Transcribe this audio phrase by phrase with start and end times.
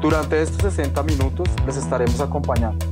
[0.00, 2.86] Durante estos 60 minutos les estaremos acompañando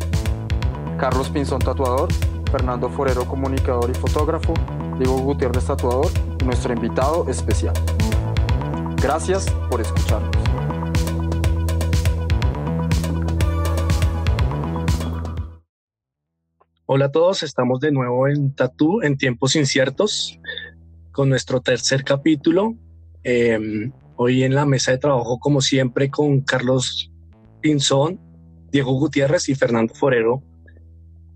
[0.99, 2.09] Carlos Pinzón Tatuador,
[2.51, 4.55] Fernando Forero Comunicador y Fotógrafo,
[4.99, 6.11] Diego Gutiérrez Tatuador
[6.47, 7.75] nuestro invitado especial.
[9.03, 10.31] Gracias por escucharnos.
[16.87, 20.39] Hola a todos, estamos de nuevo en Tatú en tiempos inciertos
[21.11, 22.75] con nuestro tercer capítulo.
[23.25, 27.11] Eh, hoy en la mesa de trabajo, como siempre, con Carlos
[27.61, 28.21] Pinzón,
[28.71, 30.43] Diego Gutiérrez y Fernando Forero.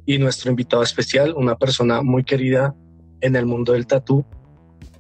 [0.07, 2.75] Y nuestro invitado especial, una persona muy querida
[3.21, 4.25] en el mundo del tatú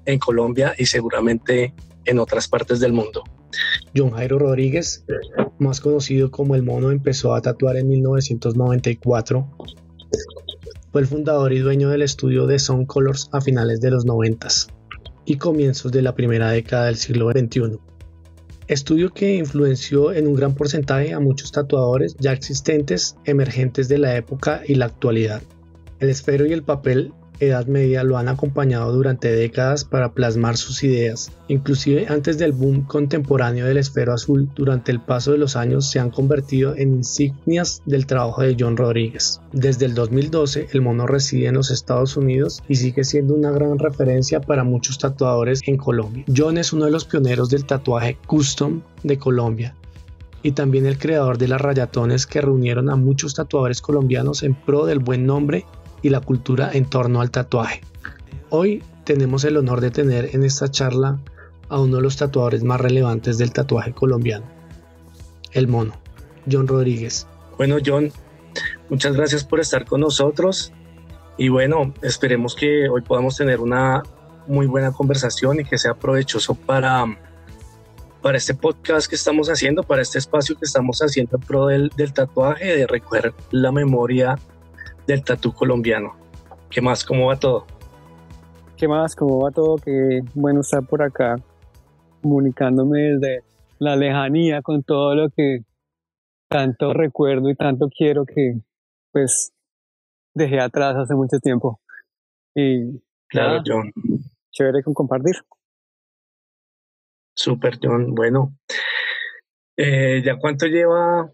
[0.04, 3.24] en Colombia y seguramente en otras partes del mundo.
[3.97, 5.04] John Jairo Rodríguez,
[5.58, 9.48] más conocido como El Mono, empezó a tatuar en 1994
[10.92, 14.48] fue el fundador y dueño del estudio de Sun Colors a finales de los 90
[15.24, 17.78] y comienzos de la primera década del siglo XXI.
[18.68, 24.16] Estudio que influenció en un gran porcentaje a muchos tatuadores ya existentes, emergentes de la
[24.16, 25.42] época y la actualidad.
[25.98, 30.84] El esfero y el papel Edad Media lo han acompañado durante décadas para plasmar sus
[30.84, 31.33] ideas.
[31.48, 35.98] Inclusive antes del boom contemporáneo del esfero azul, durante el paso de los años se
[35.98, 39.41] han convertido en insignias del trabajo de John Rodríguez.
[39.52, 43.78] Desde el 2012 el mono reside en los Estados Unidos y sigue siendo una gran
[43.78, 46.25] referencia para muchos tatuadores en Colombia.
[46.34, 49.75] John es uno de los pioneros del tatuaje custom de Colombia
[50.42, 54.87] y también el creador de las rayatones que reunieron a muchos tatuadores colombianos en pro
[54.87, 55.66] del buen nombre
[56.03, 57.81] y la cultura en torno al tatuaje.
[58.49, 61.19] Hoy tenemos el honor de tener en esta charla
[61.69, 64.44] a uno de los tatuadores más relevantes del tatuaje colombiano,
[65.53, 65.94] el mono,
[66.50, 67.27] John Rodríguez.
[67.56, 68.11] Bueno, John,
[68.88, 70.72] muchas gracias por estar con nosotros
[71.37, 74.03] y bueno, esperemos que hoy podamos tener una
[74.47, 77.05] muy buena conversación y que sea provechoso para,
[78.21, 81.91] para este podcast que estamos haciendo, para este espacio que estamos haciendo en pro del,
[81.97, 84.37] del tatuaje, de recoger la memoria
[85.10, 86.15] del tatú colombiano.
[86.71, 87.04] ¿Qué más?
[87.04, 87.66] ¿Cómo va todo?
[88.76, 89.16] ¿Qué más?
[89.16, 89.76] ¿Cómo va todo?
[89.76, 91.37] Qué bueno estar por acá
[92.22, 93.43] comunicándome desde
[93.81, 95.65] la lejanía con todo lo que
[96.49, 98.60] tanto recuerdo y tanto quiero que
[99.10, 99.53] pues
[100.32, 101.81] dejé atrás hace mucho tiempo.
[102.54, 103.93] Y claro, John.
[104.53, 105.37] Chévere con compartir.
[107.34, 108.15] Súper, John.
[108.15, 108.54] Bueno,
[109.76, 111.32] eh, ¿ya cuánto lleva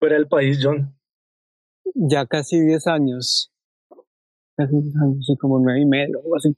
[0.00, 0.97] fuera del país, John?
[1.98, 3.50] Ya casi 10 años.
[4.56, 6.56] Casi 10 años, como nueve y medio, algo así.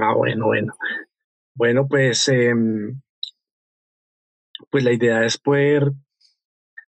[0.00, 0.72] Ah, bueno, bueno.
[1.54, 2.52] Bueno, pues, eh,
[4.70, 5.92] pues la idea es poder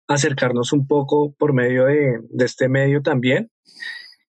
[0.09, 3.51] acercarnos un poco por medio de, de este medio también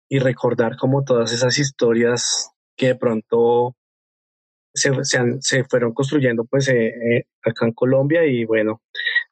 [0.09, 3.77] y recordar como todas esas historias que de pronto
[4.72, 8.83] se, se, han, se fueron construyendo pues eh, eh, acá en Colombia y bueno,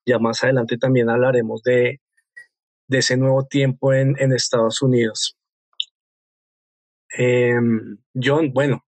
[0.06, 2.00] ya más adelante también hablaremos de,
[2.92, 5.36] de ese nuevo tiempo en, en Estados Unidos.
[7.18, 7.54] Eh,
[8.14, 8.84] John, bueno,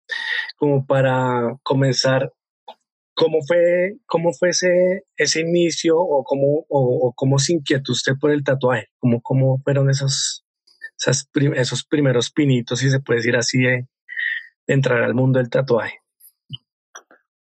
[0.57, 2.33] como para comenzar,
[3.15, 8.31] ¿cómo fue, cómo fue ese, ese inicio o cómo, o, cómo se inquietó usted por
[8.31, 8.89] el tatuaje?
[8.99, 10.45] ¿Cómo, cómo fueron esos,
[10.99, 13.87] esas esos primeros pinitos, si se puede decir así, de
[14.67, 16.01] entrar al mundo del tatuaje?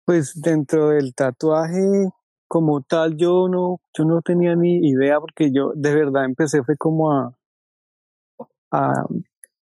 [0.05, 2.09] Pues dentro del tatuaje,
[2.53, 6.77] como tal yo no, yo no tenía ni idea porque yo de verdad empecé fue
[6.77, 7.33] como a,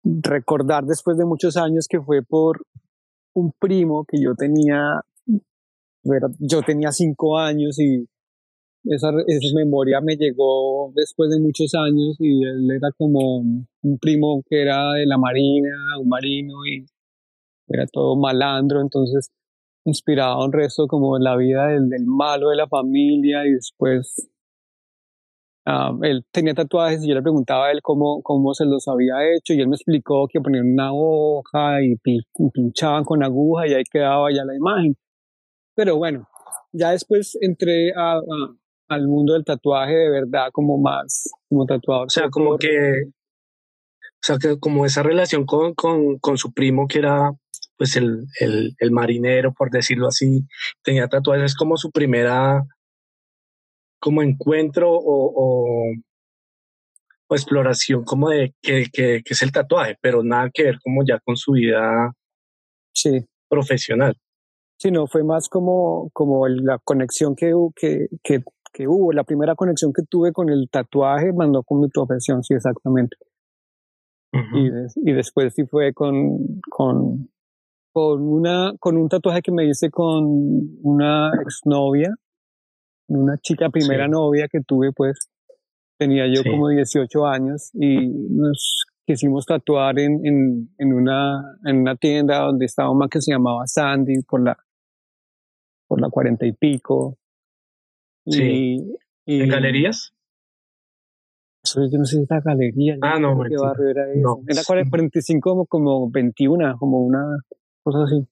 [0.05, 2.65] recordar después de muchos años que fue por
[3.33, 5.01] un primo que yo tenía,
[6.39, 8.07] yo tenía cinco años y
[8.85, 14.41] esa, esa memoria me llegó después de muchos años y él era como un primo
[14.49, 16.85] que era de la marina, un marino y
[17.67, 19.29] era todo malandro, entonces
[19.87, 24.29] inspiraba un resto como la vida del, del malo de la familia y después
[25.65, 29.15] um, él tenía tatuajes y yo le preguntaba a él cómo, cómo se los había
[29.33, 33.73] hecho y él me explicó que ponían una hoja y, y pinchaban con aguja y
[33.75, 34.95] ahí quedaba ya la imagen.
[35.73, 36.27] Pero bueno,
[36.73, 38.21] ya después entré a, a,
[38.89, 42.07] al mundo del tatuaje de verdad como más como tatuador.
[42.07, 46.87] O sea, como que, o sea, que como esa relación con, con, con su primo
[46.89, 47.31] que era
[47.77, 50.45] pues el, el, el, marinero, por decirlo así,
[50.83, 52.63] tenía tatuajes como su primera,
[53.99, 55.93] como encuentro o,
[57.29, 61.19] o, exploración como de que, que, es el tatuaje, pero nada que ver como ya
[61.19, 62.13] con su vida
[62.93, 63.25] sí.
[63.49, 64.15] profesional.
[64.79, 69.55] Sí, no, fue más como, como la conexión que, que, que, que hubo, la primera
[69.55, 73.17] conexión que tuve con el tatuaje mandó con mi profesión, sí, exactamente.
[74.31, 77.29] y, y, después sí fue con, con,
[77.97, 80.23] con, una, con un tatuaje que me hice con
[80.83, 82.13] una exnovia,
[83.07, 85.31] una chica primera novia que tuve, pues
[85.97, 91.95] tenía yo como 18 años y nos quisimos tatuar en, en, en, una, en una
[91.95, 94.55] tienda donde estaba una que se llamaba Sandy por la,
[95.87, 97.17] por la cuarenta y pico.
[98.27, 98.77] Sí.
[99.25, 100.13] Y, ¿En galerías?
[101.63, 102.97] Eso yo no sé si era galería.
[103.01, 104.43] Ah, no, barrio era eso.
[104.47, 107.39] era 45 como, como 21, como una
[107.91, 108.27] cosa así.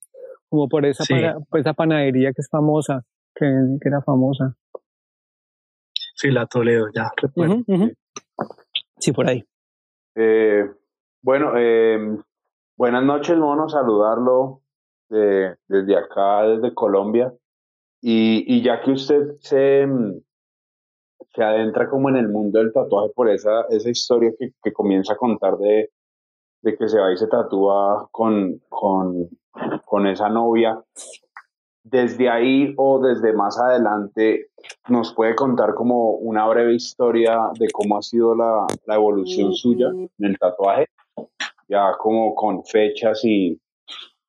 [0.50, 1.04] Como por esa,
[1.50, 3.04] por esa panadería que es famosa,
[3.34, 3.46] que,
[3.82, 4.56] que era famosa.
[6.14, 7.12] Sí, la Toledo, ya
[8.98, 9.44] Sí, por ahí.
[10.16, 10.70] Eh,
[11.22, 12.00] bueno, eh,
[12.78, 14.62] buenas noches, mono, saludarlo
[15.10, 17.34] desde acá, desde Colombia.
[18.02, 19.88] Y, y ya que usted se,
[21.34, 25.14] se adentra como en el mundo del tatuaje por esa, esa historia que, que comienza
[25.14, 25.92] a contar de,
[26.62, 29.30] de que se va y se tatúa con, con,
[29.86, 30.82] con esa novia,
[31.86, 34.48] desde ahí o desde más adelante
[34.90, 39.90] nos puede contar como una breve historia de cómo ha sido la, la evolución suya
[39.90, 40.88] en el tatuaje,
[41.70, 43.62] ya como con fechas y,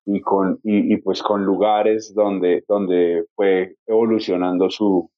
[0.05, 5.11] y con y, y, pues con lugares donde, donde fue evolucionando su,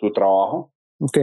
[0.00, 0.72] su trabajo.
[0.98, 1.18] Ok.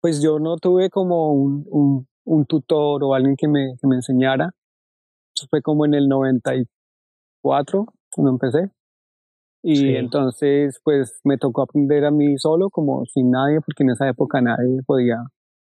[0.00, 3.96] Pues yo no tuve como un, un, un tutor o alguien que me, que me
[3.96, 4.50] enseñara.
[5.34, 8.70] Eso fue como en el 94 cuando empecé.
[9.64, 14.08] Y entonces, pues me tocó aprender a mí solo, como sin nadie, porque en esa
[14.08, 15.18] época nadie podía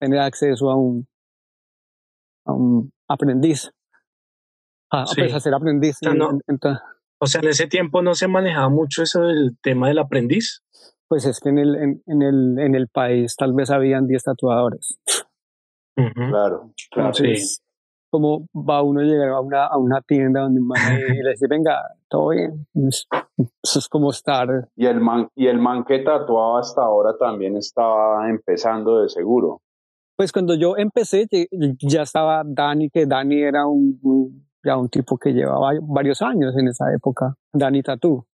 [0.01, 1.07] tener acceso a un,
[2.47, 3.71] a un aprendiz.
[4.91, 5.17] A, sí.
[5.21, 5.97] pues, a ser aprendiz.
[5.97, 6.39] O sea, no,
[7.19, 10.63] o sea, en ese tiempo no se manejaba mucho eso del tema del aprendiz.
[11.07, 14.23] Pues es que en el, en, en el, en el país tal vez habían 10
[14.23, 14.99] tatuadores.
[15.95, 17.15] Claro, claro.
[17.15, 17.35] sí.
[18.11, 20.65] Como va uno a llegar a una, a una tienda donde y
[21.23, 22.67] le dice, venga, todo bien.
[22.75, 24.69] Eso es como estar.
[24.77, 29.63] Y el man, y el man que tatuaba hasta ahora también estaba empezando de seguro.
[30.17, 31.27] Pues cuando yo empecé,
[31.81, 36.69] ya estaba Dani, que Dani era un, ya un tipo que llevaba varios años en
[36.69, 38.27] esa época, Dani Tatú.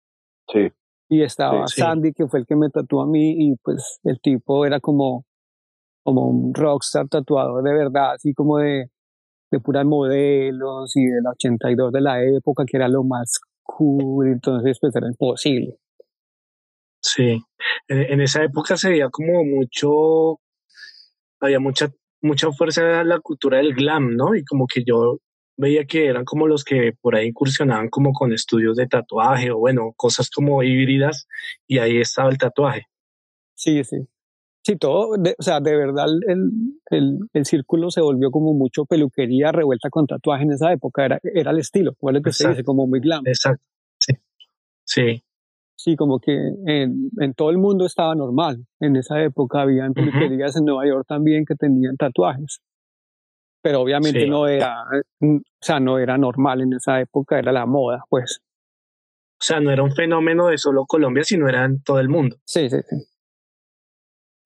[0.52, 0.72] Sí.
[1.10, 4.66] Y estaba Sandy, que fue el que me tatuó a mí, y pues el tipo
[4.66, 5.24] era como
[6.08, 8.90] como un rockstar tatuador de verdad, así como de,
[9.52, 14.78] de puras modelos y del 82 de la época, que era lo más cool, entonces
[14.80, 15.76] pues era imposible.
[17.02, 17.44] Sí,
[17.90, 20.40] en, esa época se veía como mucho,
[21.42, 24.34] había mucha, mucha fuerza la cultura del glam, ¿no?
[24.34, 25.18] Y como que yo
[25.58, 29.58] veía que eran como los que por ahí incursionaban como con estudios de tatuaje o
[29.58, 31.28] bueno, cosas como híbridas
[31.68, 32.84] y ahí estaba el tatuaje.
[33.56, 34.08] Sí, sí.
[34.68, 36.44] Sí, todo, o sea, de verdad el,
[36.90, 41.20] el, el, círculo se volvió como mucho peluquería revuelta con tatuaje en esa época, era,
[41.24, 42.66] era el estilo, ¿cuál es que se dice?
[42.66, 43.26] Como muy glam.
[43.26, 43.64] Exacto,
[43.98, 44.16] sí.
[44.84, 45.24] Sí,
[45.78, 46.34] sí como que
[46.66, 48.66] en, en, todo el mundo estaba normal.
[48.82, 52.60] En esa época había peluquerías en Nueva York también que tenían tatuajes.
[53.62, 54.84] Pero obviamente no era,
[55.22, 58.42] o sea, no era normal en esa época, era la moda, pues.
[59.40, 62.36] O sea, no era un fenómeno de solo Colombia, sino era en todo el mundo.
[62.44, 62.98] Sí, sí, sí.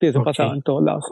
[0.02, 1.04] Y eso pasaba en todos lados.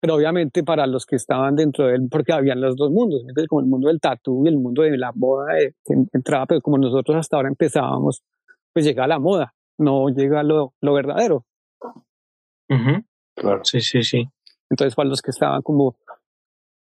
[0.00, 3.60] Pero obviamente para los que estaban dentro de él, porque habían los dos mundos, como
[3.60, 5.52] el mundo del tatu y el mundo de la moda
[5.84, 8.22] que entraba, pero como nosotros hasta ahora empezábamos,
[8.72, 11.44] pues llega la moda, no llega lo, lo verdadero.
[13.36, 14.24] Claro, sí, sí, sí.
[14.70, 15.96] Entonces para los que estaban como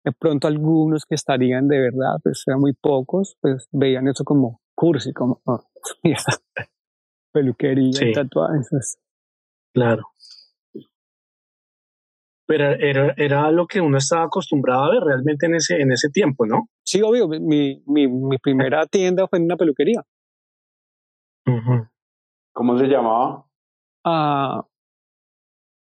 [0.04, 4.60] de pronto algunos que estarían de verdad, pues eran muy pocos, pues veían eso como
[4.74, 5.64] cursi, como oh,
[7.32, 8.12] peluquería, sí.
[8.12, 8.98] tatuajes.
[9.72, 10.02] Claro
[12.46, 16.08] pero era, era lo que uno estaba acostumbrado a ver realmente en ese, en ese
[16.10, 16.68] tiempo, ¿no?
[16.84, 17.28] Sí, obvio.
[17.28, 20.02] Mi, mi, mi primera tienda fue en una peluquería.
[22.52, 23.46] ¿Cómo se llamaba?
[24.04, 24.62] Uh,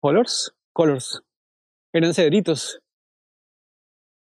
[0.02, 0.56] Colors.
[0.74, 1.24] Colors.
[1.94, 2.82] Eran cedritos.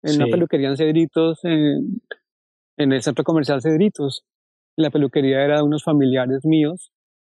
[0.02, 2.00] En una peluquería en Cedritos, en,
[2.78, 4.24] en el centro comercial Cedritos.
[4.76, 6.90] La peluquería era de unos familiares míos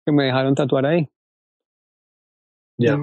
[0.07, 1.09] que me dejaron tatuar ahí.
[2.79, 2.97] Ya.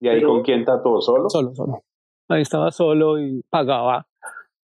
[0.00, 1.00] ¿Y ahí con quién tatuó?
[1.00, 1.28] ¿Solo?
[1.28, 1.82] Solo, solo.
[2.28, 4.06] Ahí estaba solo y pagaba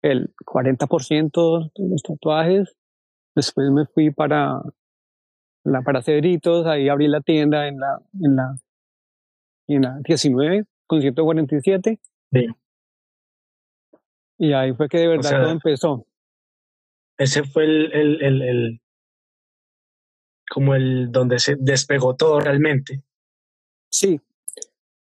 [0.03, 2.77] el 40% de los tatuajes.
[3.35, 4.61] Después me fui para,
[5.65, 8.55] la, para Cedritos, ahí abrí la tienda en la, en la,
[9.67, 12.01] página 19 con 147.
[12.33, 12.47] Sí.
[14.39, 16.07] Y ahí fue que de verdad sea, todo empezó.
[17.19, 18.81] Ese fue el, el, el, el,
[20.51, 23.03] como el donde se despegó todo realmente.
[23.91, 24.21] Sí.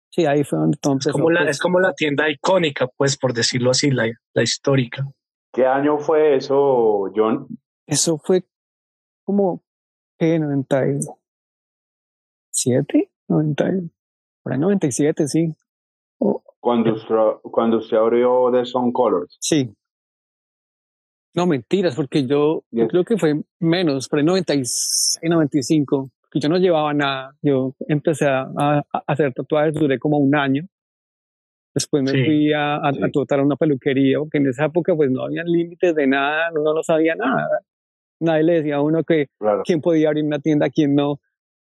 [0.09, 1.51] Sí, ahí fue donde todo Es como la, pues.
[1.51, 5.05] es como la tienda icónica, pues, por decirlo así, la, la histórica.
[5.53, 7.47] ¿Qué año fue eso, John?
[7.85, 8.43] Eso fue
[9.25, 9.63] como,
[10.17, 10.39] ¿qué?
[12.51, 13.91] 97, 90, y-
[14.43, 15.53] por ahí 97, sí.
[16.19, 19.37] O- Cuando usted, cuando usted abrió The Sun Colors.
[19.39, 19.73] sí.
[21.35, 22.87] No, mentiras, porque yo, yo Bien.
[22.87, 27.35] creo que fue menos, por ahí 96, 95, que yo no llevaba nada.
[27.41, 30.63] Yo empecé a, a- a hacer tatuajes, duré como un año.
[31.73, 32.99] Después me Sí, fui a, a, sí.
[33.03, 36.49] a tratar a una peluquería, porque en esa época pues no había límites de nada,
[36.53, 37.47] uno no sabía nada.
[38.19, 39.61] Nadie le decía a uno que Claro.
[39.63, 41.19] quién podía abrir una tienda, quién no,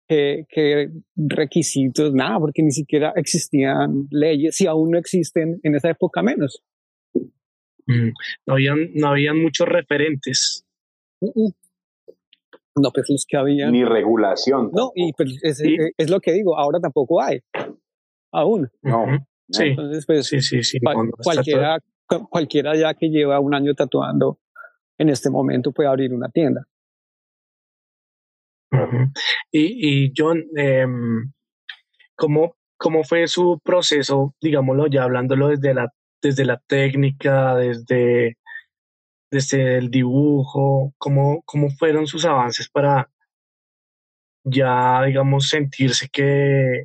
[0.08, 5.90] qué, qué requisitos, nada, porque ni siquiera existían leyes, si aún no existen en esa
[5.90, 6.60] época menos.
[7.86, 8.10] Mm,
[8.46, 10.64] No habían, no habían muchos referentes.
[12.80, 13.70] No, pues los que había.
[13.70, 14.70] Ni regulación.
[14.72, 15.76] No, y pues es, Sí.
[15.96, 17.40] es lo que digo, ahora tampoco hay,
[18.32, 18.70] aún.
[18.82, 19.06] No.
[19.48, 20.78] Sí, Entonces, pues sí, sí, sí.
[21.22, 24.38] cualquiera, cu- cualquiera ya que lleva un año tatuando
[24.98, 26.66] en este momento puede abrir una tienda.
[29.50, 31.32] Y, y John, em,
[32.14, 38.36] ¿cómo, ¿cómo fue su proceso, digámoslo, ya hablándolo desde la, desde la técnica, desde,
[39.30, 40.92] desde el dibujo?
[40.98, 43.10] ¿Cómo, ¿Cómo fueron sus avances para
[44.44, 46.84] ya, digamos, sentirse que,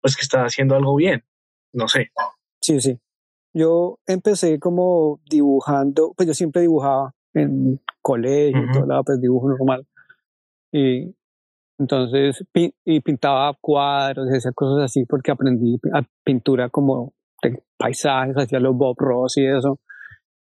[0.00, 1.24] pues, que estaba haciendo algo bien?
[1.72, 2.10] No sé.
[2.60, 2.98] Sí, sí.
[3.54, 8.72] Yo empecé como dibujando, pues yo siempre dibujaba en colegio, en Ujú.
[8.72, 9.86] todo lado, pues dibujo normal.
[10.72, 11.14] Y
[11.78, 12.44] entonces
[12.84, 18.76] y pintaba cuadros esas cosas así porque aprendí a pintura como de paisajes, hacía los
[18.76, 19.78] Bob Ross y eso.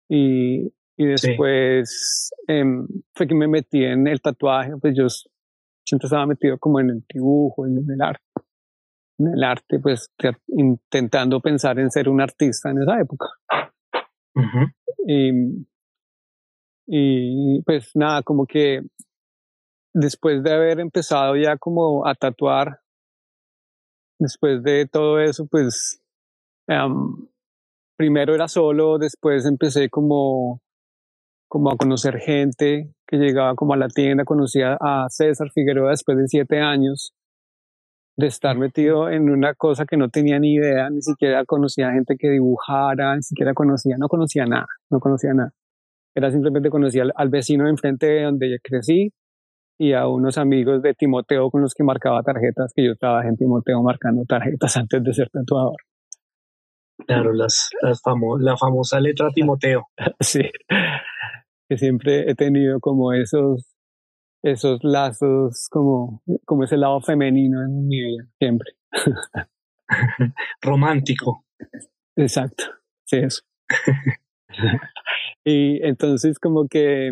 [0.09, 5.07] Y, y después em, fue que me metí en el tatuaje, pues yo
[5.85, 8.23] siempre estaba metido como en el dibujo y en el arte.
[9.19, 13.25] En el arte, pues te- intentando pensar en ser un artista en esa época.
[15.05, 15.65] Y,
[16.87, 18.81] y pues nada, como que
[19.93, 22.79] después de haber empezado ya como a tatuar,
[24.19, 26.01] después de todo eso, pues
[26.67, 27.27] em,
[27.97, 30.61] primero era solo, después empecé como,
[31.53, 35.91] como a conocer gente que llegaba como a la tienda, conocí a, a César Figueroa
[35.91, 37.13] después de siete años
[38.17, 42.15] de estar metido en una cosa que no tenía ni idea, ni siquiera conocía gente
[42.17, 45.51] que dibujara, ni siquiera conocía, no conocía nada, no conocía nada.
[46.15, 49.11] Era simplemente conocía al, al vecino de enfrente de donde yo crecí
[49.79, 53.37] y a unos amigos de Timoteo con los que marcaba tarjetas, que yo trabajé en
[53.37, 55.77] Timoteo marcando tarjetas antes de ser tatuador.
[57.05, 59.83] Claro, las, las famo- la famosa letra Timoteo.
[60.19, 60.41] Sí,
[61.73, 63.75] que siempre he tenido como esos,
[64.43, 68.73] esos lazos, como, como ese lado femenino en mi vida, siempre.
[70.61, 71.45] Romántico.
[72.15, 72.65] Exacto,
[73.05, 73.41] sí, eso.
[75.43, 77.09] y entonces como que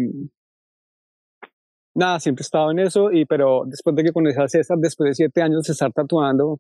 [1.96, 5.10] nada, siempre he estado en eso, y pero después de que conocí a César, después
[5.10, 6.60] de siete años de estar tatuando,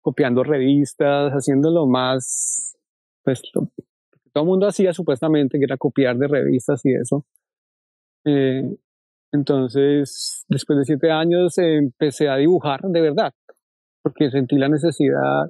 [0.00, 2.74] copiando revistas, haciendo lo más,
[3.22, 3.68] pues lo
[4.28, 7.24] que todo el mundo hacía supuestamente, que era copiar de revistas y eso.
[8.24, 8.62] Eh,
[9.32, 13.32] entonces, después de siete años eh, empecé a dibujar de verdad,
[14.02, 15.48] porque sentí la necesidad.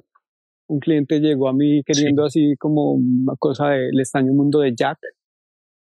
[0.67, 4.73] Un cliente llegó a mí queriendo así como una cosa de el extraño mundo de
[4.75, 4.99] Jack.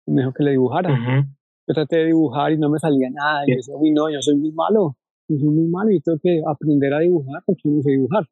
[0.06, 0.92] Y me dijo que le dibujara.
[0.92, 1.28] Ujú.
[1.68, 3.42] Yo traté de dibujar y no me salía nada.
[3.46, 4.96] Y yo decía, uy, no, yo soy muy malo.
[5.28, 8.24] Yo soy muy malo y tengo que aprender a dibujar porque yo no sé dibujar.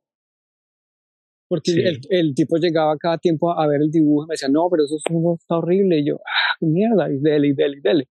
[1.49, 1.81] Porque Sí.
[1.83, 4.85] el, el tipo llegaba cada tiempo a ver el dibujo y me decía, no, pero
[4.85, 5.99] eso, eso está horrible.
[5.99, 8.09] Y yo, ah, mierda, y dele, y dele, y dele.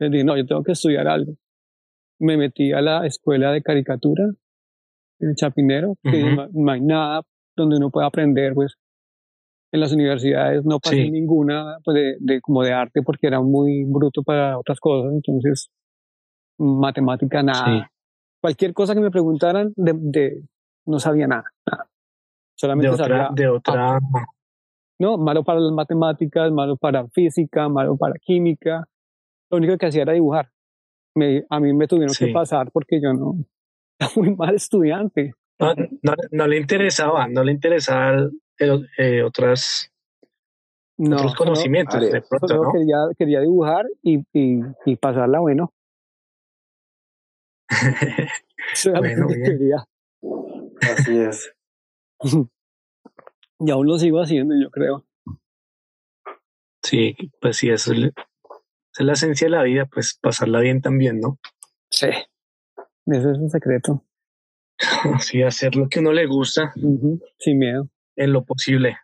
[0.00, 1.34] Le dije, no, yo tengo que estudiar algo.
[2.18, 4.24] Me metí a la escuela de caricatura
[5.20, 6.34] en el Chapinero, que Ujú.
[6.36, 7.22] no, no hay nada
[7.56, 8.74] donde uno pueda aprender, pues.
[9.74, 11.10] En las universidades no pasé Sí.
[11.10, 15.70] ninguna pues, de, de, como de arte porque era muy bruto para otras cosas, entonces
[16.58, 17.64] matemática nada.
[17.64, 17.94] Sí.
[18.42, 20.42] Cualquier cosa que me preguntaran, de, de-
[20.86, 21.44] no sabía nada.
[21.70, 21.86] nada.
[22.54, 24.00] De Solamente otra, sabía, de otra,
[25.00, 28.84] no, malo para las matemáticas, malo para física, malo para química.
[29.50, 30.50] Lo único que hacía era dibujar.
[31.16, 32.26] Me, a mí me tuvieron Sí.
[32.26, 33.34] que pasar porque yo no,
[33.98, 35.32] era muy mal estudiante.
[35.58, 38.12] no, no, no le interesaba, no le interesaba
[38.58, 39.90] el- eh, otras,
[40.98, 42.28] No, otros solo- conocimientos de áreas.
[42.28, 42.72] pronto, solo ¿no?
[42.72, 45.72] quería, quería dibujar y, y, y pasarla bueno.
[48.98, 49.42] Bueno, bien.
[49.44, 49.84] quería.
[50.92, 51.52] Así es.
[53.60, 55.04] Y aún lo sigo haciendo, yo creo.
[56.82, 58.12] Sí, pues sí, eso es, esa
[58.98, 61.38] es la esencia de la vida, pues pasarla bien también, ¿no?
[61.90, 62.08] Sí,
[63.06, 64.04] ese es el secreto.
[65.20, 66.72] Sí, hacer lo que uno le gusta.
[67.38, 67.88] Sin miedo.
[68.16, 68.96] En lo posible.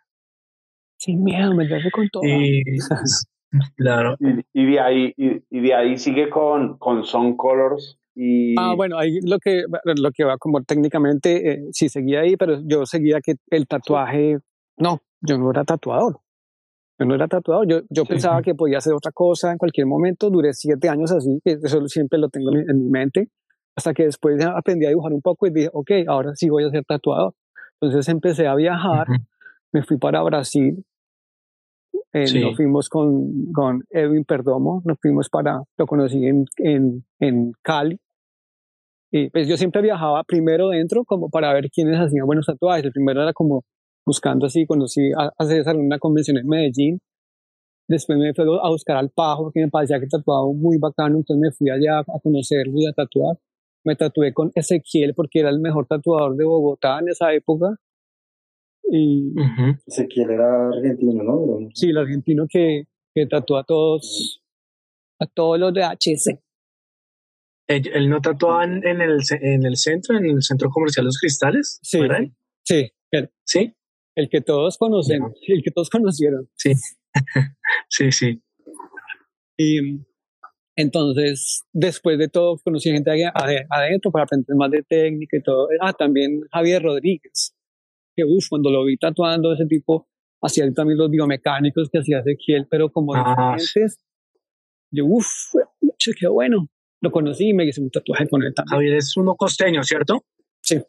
[0.97, 2.23] Sin miedo, me meterse con todo.
[2.25, 2.63] Y,
[3.77, 4.17] claro.
[4.53, 7.98] Y, de ahí, y, de ahí sigue con, con Son Colors.
[8.21, 8.53] Y...
[8.59, 12.59] Ah, bueno, ahí lo que, lo que va como técnicamente, eh, sí seguía ahí, pero
[12.65, 14.39] yo seguía que el tatuaje,
[14.77, 16.19] no, yo no era tatuador.
[16.99, 20.29] Yo no era tatuador, yo, yo pensaba que podía hacer otra cosa en cualquier momento,
[20.29, 23.29] duré siete años así, eso siempre lo tengo en mi mente,
[23.73, 26.71] hasta que después aprendí a dibujar un poco y dije, ok, ahora sí voy a
[26.71, 27.33] ser tatuador.
[27.79, 29.07] Entonces empecé a viajar,
[29.71, 30.83] me fui para Brasil,
[32.11, 37.53] eh, nos fuimos con, con Edwin Perdomo, nos fuimos para, lo conocí en, en, en
[37.61, 37.97] Cali,
[39.11, 42.85] y pues yo siempre viajaba primero dentro como para ver quiénes hacían buenos tatuajes.
[42.85, 43.63] El primero era como
[44.05, 46.99] buscando así, conocí a, a César en una convención en Medellín.
[47.87, 51.41] Después me fui a buscar al Pajo porque me parecía que tatuaba muy bacano, entonces
[51.41, 53.37] me fui allá a conocerlo y a tatuar
[53.83, 57.75] me tatué con Ezequiel porque era el mejor tatuador de Bogotá en esa época.
[58.91, 59.33] Y
[59.85, 61.69] Ezequiel era argentino, ¿no?
[61.73, 64.41] Sí, el argentino que, que tatuó a todos,
[65.19, 66.39] a todos los de HC.
[67.69, 71.79] ¿Él, no tatuaba en, el, en el centro, en el centro comercial Los Cristales?
[71.83, 71.99] Sí,
[72.63, 72.91] sí,
[73.45, 73.75] sí.
[74.15, 76.49] El que todos conocen, el que todos conocieron.
[76.55, 76.73] Sí,
[77.89, 78.41] sí, sí.
[79.55, 80.01] Y
[80.75, 83.11] entonces, después de todo, conocí gente
[83.69, 85.67] adentro para aprender más de técnica y todo.
[85.79, 87.55] Ah, también Javier Rodríguez,
[88.15, 90.07] que uff, cuando lo vi tatuando, ese tipo
[90.41, 93.99] hacía también los biomecánicos que hacía Ezequiel, pero como ah, diferentes.
[94.91, 95.27] Yo, uff,
[96.19, 96.67] qué bueno.
[97.01, 98.75] Lo conocí y me hice un tatuaje con él también.
[98.75, 100.25] Javier es uno costeño, ¿cierto?
[100.61, 100.81] Sí.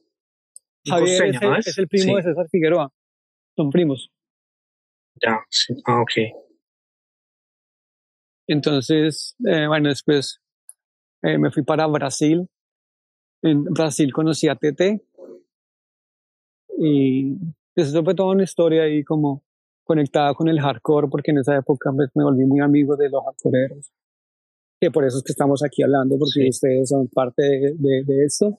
[0.87, 2.93] Javier es, el, primo de César Figueroa.
[3.57, 4.11] Son primos.
[5.23, 5.75] Ya, sí.
[5.87, 6.13] Ah, ok.
[8.49, 10.41] Entonces, eh, bueno, después
[11.23, 12.49] eh, me fui para Brasil.
[13.43, 15.03] En Brasil conocí a TT.
[16.79, 17.37] Y
[17.77, 19.45] eso fue toda una historia ahí como
[19.85, 23.23] conectada con el hardcore, porque en esa época pues, me, volví muy amigo de los
[23.25, 23.93] hardcoreeros.
[24.81, 28.59] Que por eso es que estamos aquí hablando, porque ustedes son parte de, de, esto.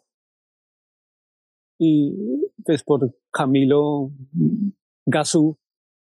[1.80, 4.12] Y pues por Camilo
[5.06, 5.58] Gazú,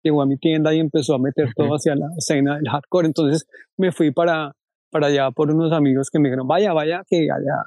[0.05, 3.09] llegó a mi tienda y empezó a meter todo hacia la escena del hardcore.
[3.09, 3.46] Entonces
[3.77, 4.55] me fui para,
[4.90, 7.64] para allá por unos amigos que me dijeron, vaya, vaya, que allá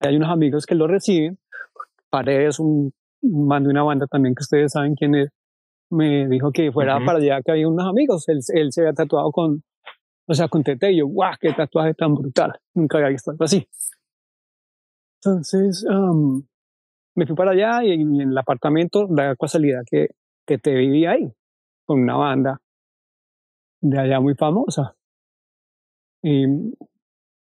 [0.00, 1.38] hay unos amigos que lo reciben.
[2.10, 5.30] Paredes, un man de una banda también que ustedes saben quién es,
[5.90, 8.28] me dijo que fuera para allá que había unos amigos.
[8.28, 9.62] Él, él, se había tatuado con,
[10.26, 12.52] o sea, con Tete y yo, guau, qué tatuaje tan brutal.
[12.74, 13.68] Nunca había visto algo así.
[15.22, 15.84] Entonces,
[17.14, 20.08] me fui para allá y en el apartamento, la casualidad que
[20.46, 21.32] que te vivía ahí,
[21.84, 22.60] con una banda
[23.80, 24.96] de allá muy famosa.
[26.22, 26.46] Y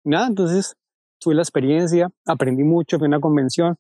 [0.05, 0.77] nada, entonces
[1.21, 3.77] tuve la experiencia, aprendí mucho, fui a una convención.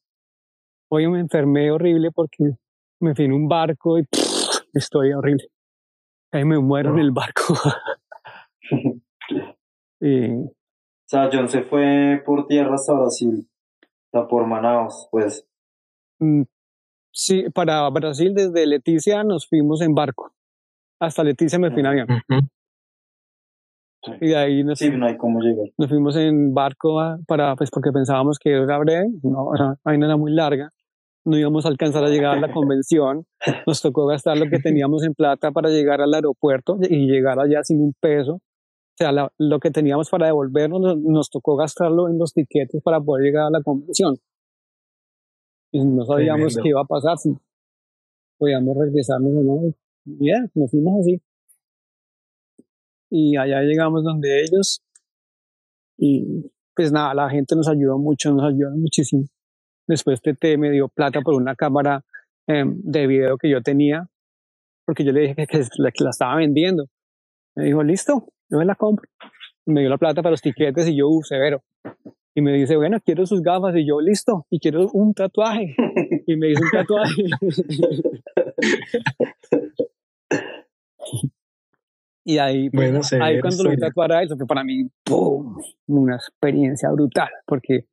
[0.88, 2.56] Hoy me enfermé horrible porque
[3.00, 4.06] me fui en un barco y
[4.74, 5.48] estoy horrible.
[6.32, 7.54] Ahí me muero en el barco.
[10.00, 10.54] y, o
[11.08, 13.48] sea, John se fue por tierra hasta Brasil,
[13.82, 15.46] o sea, por Manaus, pues.
[16.18, 16.42] Mm,
[17.18, 20.32] Sí, para Brasil desde Leticia nos fuimos en barco.
[21.00, 22.06] Hasta Leticia me fui en avión.
[24.20, 25.64] Y de ahí nos, sí, no hay cómo llegar.
[25.78, 30.30] nos fuimos en barco para, pues porque pensábamos que era breve, no, era, era muy
[30.30, 30.70] larga,
[31.24, 33.24] no íbamos a alcanzar a llegar a la convención,
[33.66, 37.62] nos tocó gastar lo que teníamos en plata para llegar al aeropuerto y llegar allá
[37.64, 38.40] sin un peso.
[38.98, 42.98] O sea, lo que teníamos para devolvernos nos, nos, tocó gastarlo en los tiquetes para
[43.00, 44.16] poder llegar a la convención
[45.76, 47.36] y no sabíamos qué iba a pasar, si
[48.38, 49.74] podíamos regresarnos o no.
[50.06, 51.20] Y nos fuimos así.
[53.10, 54.82] Y allá llegamos donde ellos.
[55.98, 59.24] Y pues nada, la gente nos ayudó mucho, nos ayudó muchísimo.
[59.86, 62.04] Después TT me dio plata por una cámara
[62.46, 64.08] em, de video que yo tenía,
[64.84, 66.86] porque yo le dije que, que, la, que la estaba vendiendo.
[67.54, 69.08] Me dijo, listo, yo me la compro.
[69.66, 71.62] me dio la plata para los tiquetes y yo, uh, severo.
[72.34, 73.74] Y me dice, bueno, quiero sus gafas.
[73.76, 74.44] Y yo, listo.
[74.50, 75.74] Y quiero un tatuaje.
[76.26, 77.24] Y me hizo un tatuaje.
[82.24, 85.56] y ahí, pues, ahí cuando lo vi tatuar a eso, fue para mí, ¡pum!
[85.86, 87.30] Una experiencia brutal.
[87.46, 87.86] Porque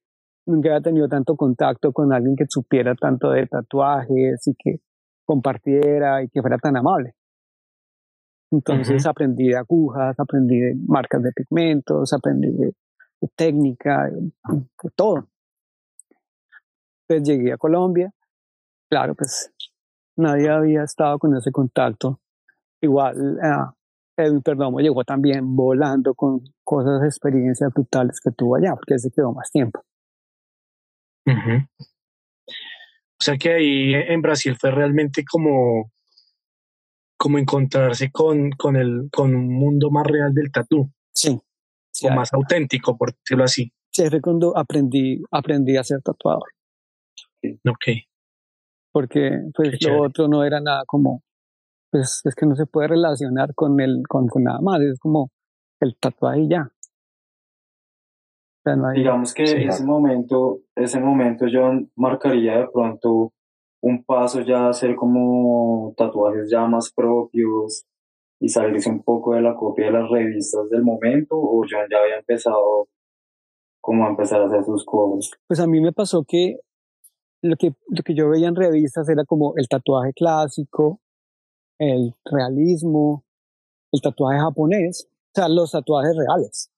[0.46, 4.82] nunca había tenido tanto contacto con alguien que supiera tanto de tatuajes y que
[5.24, 7.16] compartiera y que fuera tan amable.
[8.54, 12.76] Entonces aprendí de agujas, aprendí de marcas de pigmentos, aprendí de
[13.36, 14.12] técnica,
[14.96, 15.28] todo.
[17.08, 18.14] Entonces llegué a Colombia,
[18.90, 19.52] claro, pues
[20.18, 22.20] nadie había estado con ese contacto.
[22.80, 23.74] Igual, uh,
[24.16, 29.34] Edwin Perdomo llegó también volando con cosas, experiencias brutales que tuvo allá, porque se quedó
[29.34, 29.84] más tiempo.
[31.26, 35.92] O sea que ahí en Brasil fue realmente como,
[37.18, 40.92] como encontrarse con, con, el, con un mundo más real del tatú.
[41.14, 41.40] Sí.
[42.04, 43.72] o más auténtico, por decirlo así.
[43.92, 46.50] Sí, fue cuando aprendí, aprendí a ser tatuador.
[47.68, 47.86] Ok.
[48.92, 51.24] Porque pues lo otro no era nada como,
[51.92, 55.30] pues es que no se puede relacionar con el, con, con nada más, es como
[55.80, 56.70] el tatuaje ya.
[58.96, 63.34] Digamos que ese momento, ese momento yo marcaría de pronto
[63.84, 67.86] un paso ya a hacer como tatuajes ya más propios
[68.40, 71.98] y salirse un poco de la copia de las revistas del momento o yo ya
[71.98, 72.88] había empezado
[73.82, 75.32] como a empezar a hacer sus cosas.
[75.48, 76.60] Pues a mí me pasó que
[77.42, 81.02] lo que, lo que yo veía en revistas era como el tatuaje clásico,
[81.78, 83.26] el realismo,
[83.92, 86.72] el tatuaje japonés, o sea, los tatuajes reales.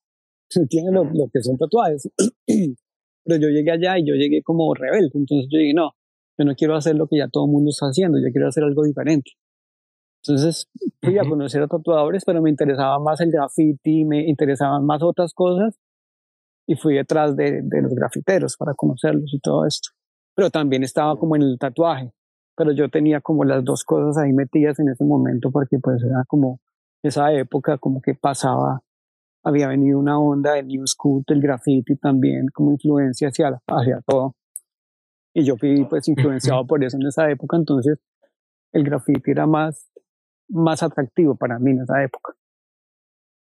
[0.55, 2.09] ¿Entiendes lo, lo que son tatuajes?
[2.47, 5.91] Pero yo llegué allá y yo llegué como rebelde, entonces yo dije, no,
[6.37, 8.63] yo no quiero hacer lo que ya todo el mundo está haciendo, yo quiero hacer
[8.63, 9.31] algo diferente.
[10.23, 10.67] Entonces
[11.01, 15.33] fui a conocer a tatuadores, pero me interesaba más el graffiti, me interesaban más otras
[15.33, 15.79] cosas
[16.67, 19.89] y fui detrás de, de los grafiteros para conocerlos y todo esto.
[20.35, 22.11] Pero también estaba como en el tatuaje,
[22.57, 26.23] pero yo tenía como las dos cosas ahí metidas en ese momento porque pues era
[26.27, 26.59] como
[27.03, 28.81] esa época como que pasaba
[29.45, 34.35] había venido una onda de New School del graffiti también como influencia hacia, hacia todo.
[35.37, 37.99] Y yo fui pues influenciado por eso en esa época, entonces
[38.71, 39.91] el graffiti era más,
[40.47, 42.33] más atractivo para mí en esa época.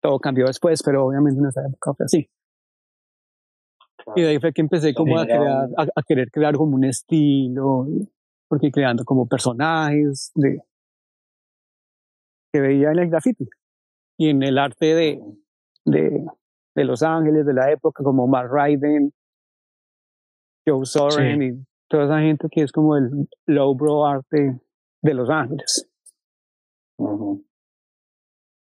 [0.02, 2.30] Todo cambió después, pero obviamente en esa época fue así.
[4.16, 7.86] Y de ahí fue que empecé como a crear, a, querer crear como un estilo,
[8.48, 10.60] porque creando como personajes de
[12.52, 13.48] que veía en el graffiti
[14.18, 15.20] y en el arte de,
[15.84, 16.26] de,
[16.74, 19.12] de Los Ángeles de la época, como Mark Ryden,
[20.68, 24.60] Joe Soren y toda esa gente que es como el lowbrow arte
[25.02, 25.88] de Los Ángeles.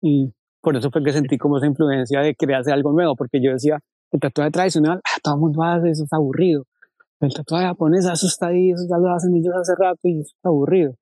[0.02, 0.32] Y
[0.62, 3.78] por eso fue que sentí como esa influencia de crearse algo nuevo, porque yo decía,
[4.12, 6.64] el tatuaje tradicional, ah, todo el mundo hace eso, es aburrido.
[7.20, 10.34] El tatuaje japonés, eso está ahí, eso ya lo hacen ellos hace rato y es
[10.42, 10.94] aburrido.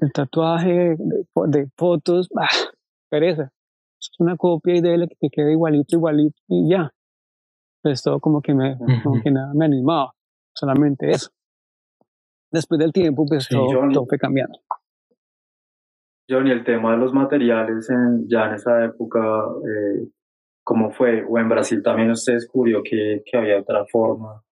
[0.00, 2.48] El tatuaje de, fotos, ah,
[3.08, 3.50] pereza
[4.00, 6.92] es una copia y dele que te quede igualito, igualito y ya.
[7.82, 10.12] Pues todo como que me, como que nada me animaba,
[10.56, 11.30] solamente eso.
[12.50, 14.58] Después del tiempo, pues todo, todo, fue cambiando.
[16.28, 20.08] Johnny, el tema de los materiales en, ya en esa época, eh,
[20.64, 21.24] ¿cómo fue?
[21.28, 24.42] ¿O en Brasil también usted descubrió que, que había otra forma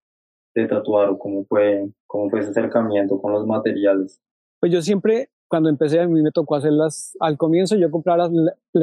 [0.54, 4.20] de tatuar o cómo fue, cómo fue ese acercamiento con los materiales?
[4.60, 8.28] Pues yo siempre cuando empecé a mí me tocó hacerlas, al comienzo yo compraba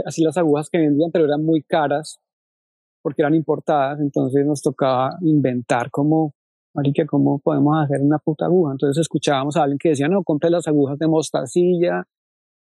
[0.06, 2.20] así las agujas que vendían, pero eran muy caras
[3.02, 6.34] porque eran importadas, entonces nos tocaba inventar cómo,
[6.74, 8.74] marica, cómo podemos hacer una puta aguja.
[8.74, 12.04] Entonces escuchábamos a alguien que decía, no, compre las agujas de mostacilla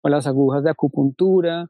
[0.02, 1.68] o las agujas de acupuntura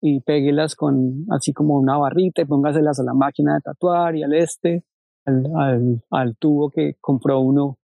[0.00, 4.22] y péguelas con así como una barrita y póngaselas a la máquina de tatuar y
[4.22, 4.84] al este,
[5.26, 7.78] al, al tubo que compró uno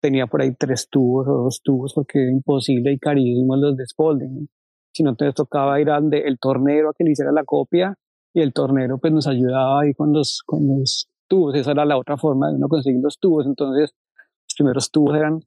[0.00, 3.86] tenía por ahí tres tubos o dos tubos porque era imposible y carísimos los de
[3.86, 4.48] Spalding.
[4.92, 7.96] Si no, entonces tocaba ir al el tornero a que le hiciera la copia
[8.34, 11.54] y el tornero pues nos ayudaba ahí con los, con los tubos.
[11.54, 13.46] Esa era la otra forma de uno conseguir los tubos.
[13.46, 15.40] Entonces, los primeros tubos eran,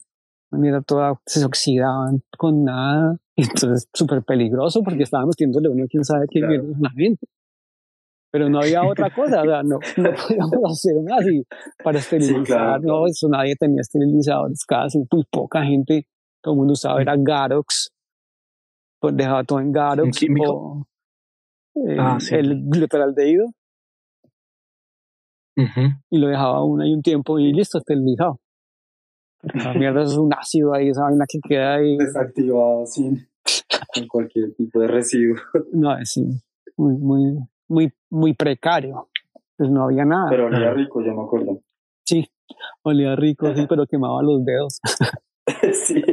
[0.52, 3.18] mira, toda, se oxidaban con nada.
[3.36, 6.64] Entonces, súper peligroso porque estábamos metiéndole uno, quién sabe qué claro.
[6.80, 7.28] la gente
[8.30, 11.44] pero no había otra cosa, o sea, no, no podíamos hacer nada así
[11.84, 16.06] para esterilizar, no, eso nadie tenía esterilizadores, casi muy poca gente,
[16.44, 17.90] todo el mundo usaba, era Garox,
[19.00, 20.86] pues dejaba todo en Garox, o
[21.76, 22.36] eh, ah, sí.
[22.36, 23.46] el glutaraldehído,
[25.58, 26.02] uh -huh.
[26.10, 28.40] y lo dejaba una y un tiempo y listo, esterilizado.
[29.42, 31.98] La mierda es un ácido ahí, esa vaina que queda ahí.
[31.98, 33.28] Desactivado sin,
[34.10, 35.38] cualquier tipo de residuo.
[35.74, 36.20] No, es
[36.76, 39.10] muy, muy, muy, muy precario.
[39.56, 40.30] Pues no había nada.
[40.30, 41.62] Pero olía rico, ya me acuerdo.
[42.06, 42.28] Sí,
[42.84, 44.80] olía rico, sí, pero quemaba los dedos.
[45.74, 46.04] sí.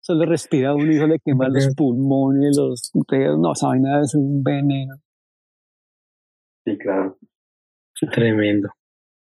[0.00, 3.38] Solo respira uno y le quema los pulmones, los dedos.
[3.38, 4.94] No, esa vaina es un veneno.
[6.64, 7.16] Sí, claro.
[8.00, 8.70] Tremendo.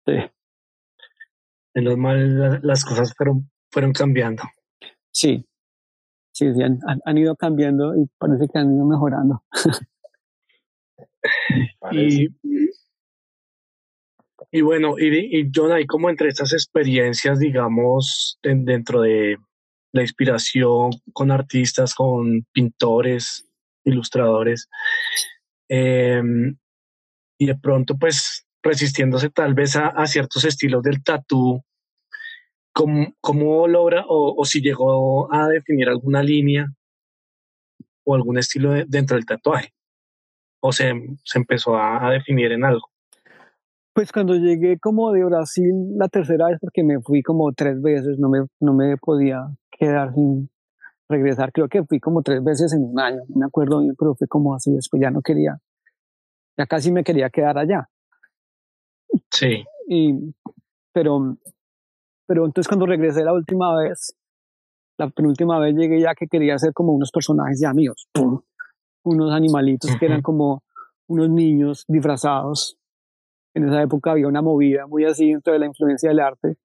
[0.06, 0.14] Sí.
[1.74, 4.44] Menos mal las cosas fueron, fueron cambiando.
[5.12, 5.46] Sí,
[6.34, 9.44] sí, sí han, han, ido cambiando y parece que han ido mejorando.
[11.92, 12.28] y,
[14.52, 19.38] y bueno, y, y John, ahí como entre estas experiencias, digamos, en, dentro de,
[19.92, 23.48] la inspiración con artistas, con pintores,
[23.84, 24.70] ilustradores.
[25.70, 26.58] Em,
[27.38, 31.64] y de pronto, pues, resistiéndose tal vez a, ciertos estilos del tatú,
[32.74, 36.68] ¿cómo, logra o, si llegó a definir alguna línea
[38.04, 39.74] o algún estilo dentro del tatuaje?
[40.64, 40.94] ¿O se,
[41.24, 42.88] se empezó a, definir en algo?
[43.94, 48.20] Pues cuando llegué como de Brasil la tercera vez, porque me fui como tres veces,
[48.20, 50.50] no me, no me podía quedar sin
[51.10, 51.52] regresar.
[51.52, 54.56] Creo que fui como tres veces en un año, me acuerdo bien, pero fue como
[54.56, 55.58] así, después ya no quería,
[56.58, 57.91] ya casi me quería quedar allá.
[59.42, 59.64] Sí.
[59.88, 60.34] Y,
[60.94, 61.38] pero,
[62.28, 64.16] pero entonces cuando regresé la última vez,
[64.98, 68.08] la penúltima vez llegué ya que quería hacer como unos personajes ya míos,
[69.04, 70.64] unos animalitos que eran como
[71.08, 72.78] unos niños disfrazados
[73.54, 76.56] en esa época había una movida muy así dentro de la influencia del arte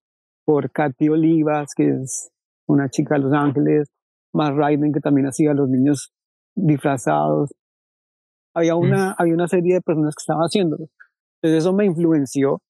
[0.45, 2.31] por Katy Olivas, que es
[2.69, 3.91] una chica de Los Ángeles,
[4.33, 6.13] más Raiden, que también hacía los niños
[6.55, 7.53] disfrazados.
[8.55, 10.87] Había una, había una serie de personas que estaban haciéndolo.
[11.41, 12.61] Entonces eso me influenció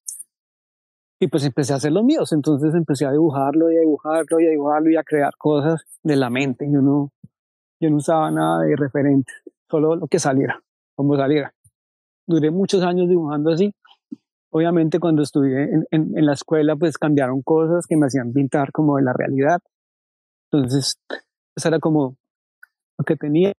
[1.20, 2.32] y pues empecé a hacer los míos.
[2.32, 6.16] Entonces empecé a dibujarlo y a dibujarlo y a dibujarlo y a crear cosas de
[6.16, 6.66] la mente.
[6.70, 7.10] Yo no,
[7.80, 9.32] yo no usaba nada de referente,
[9.70, 10.62] solo lo que saliera,
[10.94, 11.52] como saliera.
[12.26, 13.72] Duré muchos años dibujando así
[14.56, 18.96] Obviamente cuando estuve en, en, la escuela pues cambiaron cosas que me hacían pintar como
[18.96, 19.60] de la realidad.
[20.50, 20.98] Entonces,
[21.54, 22.16] eso era como
[22.98, 23.52] lo que tenía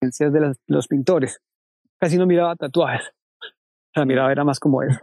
[0.00, 1.40] de los, pintores.
[1.98, 3.10] Casi no miraba tatuajes.
[3.40, 5.00] O sea, miraba era más como eso.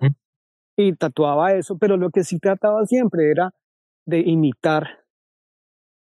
[0.78, 3.54] Y tatuaba eso, pero lo que sí trataba siempre era
[4.06, 5.06] de imitar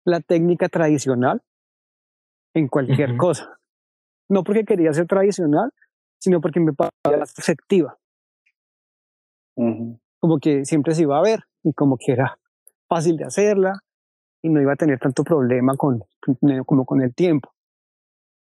[0.05, 1.41] la técnica tradicional
[2.53, 3.59] en cualquier cosa.
[4.29, 5.71] No porque quería ser tradicional,
[6.19, 7.97] sino porque me parecía efectiva.
[10.19, 12.37] Como que siempre se iba a ver y como que era
[12.87, 13.79] fácil de hacerla
[14.41, 16.03] y no iba a tener tanto problema con,
[16.65, 17.51] como con el tiempo.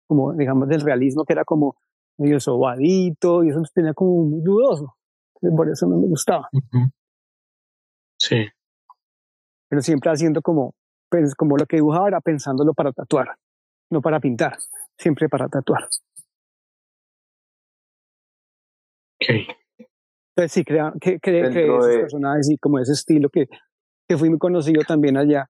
[0.08, 1.76] Como digamos del realismo que era como
[2.18, 4.96] medio sobadito y eso tenía como muy dudoso.
[5.40, 6.50] Por eso no me gustaba.
[8.20, 8.48] Sí.
[9.70, 10.74] Pero siempre haciendo como,
[11.10, 13.36] pues, como lo que dibujaba era pensándolo para tatuar,
[13.92, 14.58] no para pintar,
[14.98, 15.88] siempre para tatuar.
[19.22, 19.48] Okay.
[20.38, 23.48] Entonces sí, crea, que, que, que esos personajes y como ese estilo que,
[24.08, 25.50] que fui muy conocido también allá,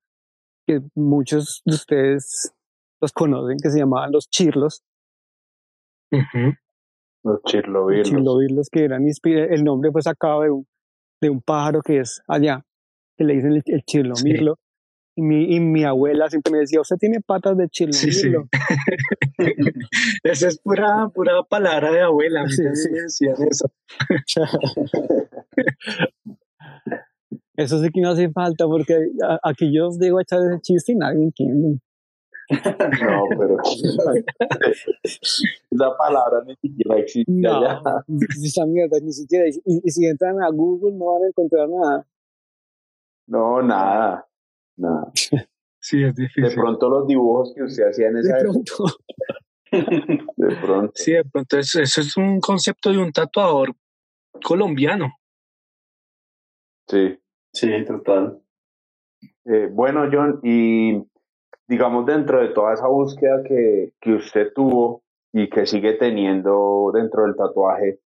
[0.65, 2.53] que muchos de ustedes
[3.01, 4.83] los conocen, que se llamaban los chirlos.
[7.27, 8.09] Los chirlovirlos.
[8.09, 10.65] Chirlovirlos que eran el nombre fue sacado de un,
[11.21, 12.63] de un pájaro que es allá,
[13.17, 14.55] que le dicen el, el chirlomirlo.
[15.17, 17.67] Y mi, y mi abuela siempre me decía, usted tiene patas de.
[17.71, 18.31] Sí, sí.
[20.23, 22.47] Esa es pura, pura palabra de abuela.
[22.47, 22.89] Sí, sí.
[22.91, 23.69] Me decían eso.
[27.57, 29.09] eso sí que no hace falta porque
[29.41, 31.79] aquí yo os digo echar ese chiste y nadie entiende.
[33.01, 33.57] No, pero
[35.03, 37.31] esa palabra ni siquiera existe.
[37.31, 37.61] No,
[38.43, 39.47] esa mierda ni siquiera.
[39.49, 42.07] Y, y si entran a Google no van a encontrar nada.
[43.27, 44.27] No, nada.
[44.77, 45.11] No.
[45.79, 46.49] Sí, es difícil.
[46.49, 48.85] De pronto los dibujos que usted hacía en esa de pronto.
[50.37, 50.91] de pronto.
[50.95, 53.73] Sí, de pronto eso, es un concepto de un tatuador
[54.41, 55.13] colombiano.
[56.87, 57.19] Sí.
[57.51, 58.41] Sí, total.
[59.45, 61.01] Eh, bueno, John, y
[61.67, 65.03] digamos dentro de toda esa búsqueda que, que usted tuvo
[65.33, 67.99] y que sigue teniendo dentro del tatuaje,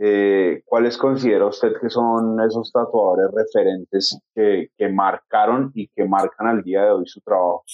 [0.00, 6.46] eh, ¿cuáles considera usted que son esos tatuadores referentes que, que, marcaron y que marcan
[6.46, 7.64] al día de hoy su trabajo?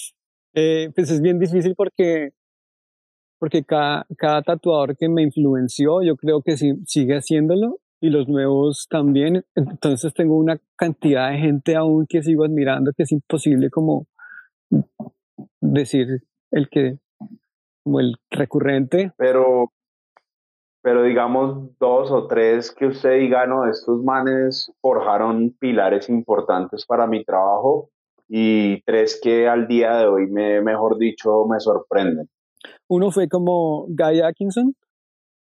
[0.53, 2.31] Eh, pues es bien difícil porque,
[3.39, 8.27] porque cada, cada tatuador que me influenció, yo creo que sí, sigue haciéndolo y los
[8.27, 9.43] nuevos también.
[9.53, 14.07] Entonces tengo una cantidad de gente aún que sigo admirando que es imposible como
[15.61, 16.97] decir el que,
[17.83, 19.11] como el recurrente.
[19.17, 19.71] Pero,
[20.81, 27.07] pero digamos dos o tres que usted diga, no, estos manes forjaron pilares importantes para
[27.07, 27.89] mi trabajo
[28.27, 32.27] y tres que al día de hoy, me, mejor dicho, me sorprenden.
[32.87, 34.73] Uno fue como Guy Atkinson,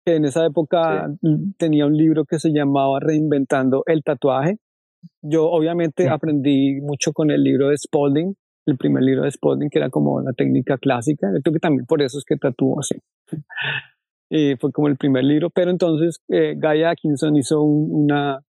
[0.04, 1.10] que en esa época
[1.58, 4.56] tenía un libro que se llamaba Reinventando el tatuaje.
[5.22, 8.34] Yo obviamente aprendí mucho con el libro de Spalding,
[8.70, 11.28] el primer libro de Spalding, que era como la técnica clásica.
[11.34, 13.00] Yo creo que también por eso es que tatúo así.
[14.30, 18.44] Eh, fue como el primer libro, pero entonces eh, Guy Atkinson hizo una,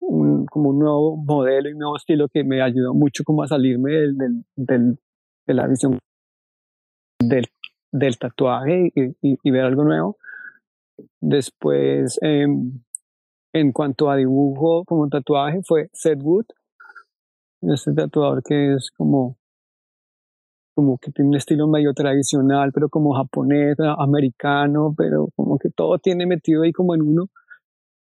[0.00, 3.46] un, como un nuevo modelo y un nuevo estilo que me ayudó mucho como a
[3.46, 4.16] salirme del,
[4.56, 4.98] del,
[5.46, 5.98] de la visión
[7.20, 7.44] del,
[7.92, 10.16] del tatuaje y, y, ver algo nuevo.
[11.20, 12.80] Después, em,
[13.52, 16.46] en cuanto a dibujo como tatuaje, fue Seth Wood,
[17.72, 19.36] Este tatuador que es como,
[20.74, 25.98] como que tiene un estilo medio tradicional, pero como japonés, americano, pero como que todo
[25.98, 27.28] tiene metido ahí como en uno.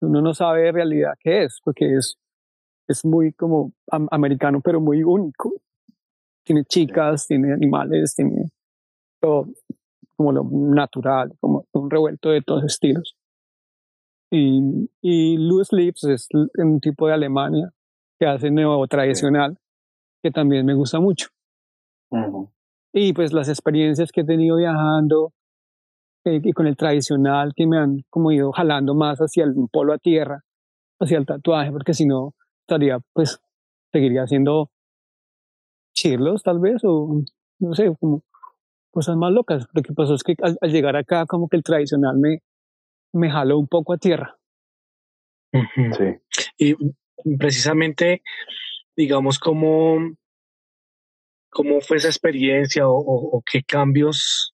[0.02, 2.16] Uno no sabe en realidad qué es, porque es,
[2.88, 3.72] es muy como
[4.12, 5.52] americano, pero muy único.
[6.44, 8.50] Tiene chicas, tiene animales, tiene
[9.20, 9.48] todo
[10.16, 13.16] como lo natural, como un revuelto de todos estilos.
[14.32, 17.75] Y, y Loose Lips es un tipo de Alemania
[18.20, 19.58] que hace nuevo tradicional,
[20.22, 21.28] que también me gusta mucho.
[22.94, 25.34] Y pues las experiencias que he tenido viajando
[26.26, 29.94] eh, y con el tradicional que me han como ido jalando más hacia el polo
[29.94, 30.42] a tierra,
[31.00, 33.40] hacia el tatuaje, porque si no estaría pues
[33.92, 34.70] seguiría haciendo
[35.94, 37.22] chirlos tal vez o
[37.60, 38.24] no sé, como
[38.92, 39.68] cosas más locas.
[39.74, 42.40] Lo que pasó es que al, llegar acá como que el tradicional me,
[43.14, 44.38] me jaló un poco a tierra.
[45.52, 46.04] Sí.
[46.58, 46.76] Y
[47.38, 48.22] precisamente,
[48.96, 49.98] digamos, cómo,
[51.50, 54.54] cómo fue esa experiencia o, qué cambios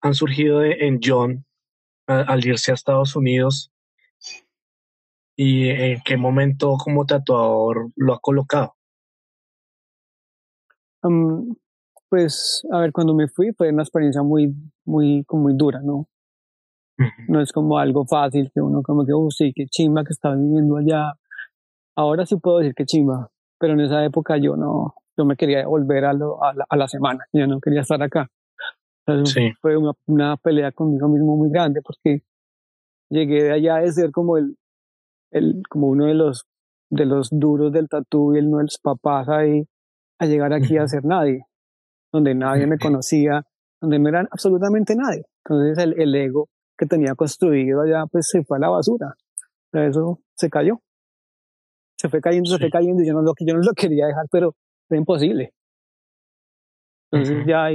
[0.00, 1.44] han surgido en John
[2.06, 3.70] al irse a Estados Unidos
[5.36, 8.74] y en qué momento como tatuador lo ha colocado.
[12.08, 16.08] pues, a ver, cuando me fui fue una experiencia muy, muy, muy dura, ¿no?
[17.28, 20.36] No es como algo fácil que uno como que, oh, sí, qué chimba que estaba
[20.36, 21.12] viviendo allá.
[21.96, 25.66] Ahora sí puedo decir que chimba, pero en esa época yo no, yo me quería
[25.66, 28.28] volver a, lo, a, la, a la semana, ya no quería estar acá.
[29.24, 29.52] sí.
[29.60, 32.22] Fue una, una, pelea conmigo mismo muy grande porque
[33.10, 34.56] llegué de allá de ser como el,
[35.30, 36.46] el como uno de los
[36.90, 39.66] de los duros del tatú y el no de los papás ahí
[40.18, 41.46] a llegar aquí a ser nadie,
[42.12, 43.42] donde nadie me conocía,
[43.80, 45.24] donde no eran absolutamente nadie.
[45.44, 49.14] Entonces el, el ego que tenía construido allá, pues se fue a la basura.
[49.72, 50.80] Eso se cayó.
[52.02, 54.26] Se fue cayendo, se fue cayendo y yo no, lo, yo no lo quería dejar,
[54.28, 54.56] pero
[54.88, 55.54] fue imposible.
[57.12, 57.68] Entonces ya,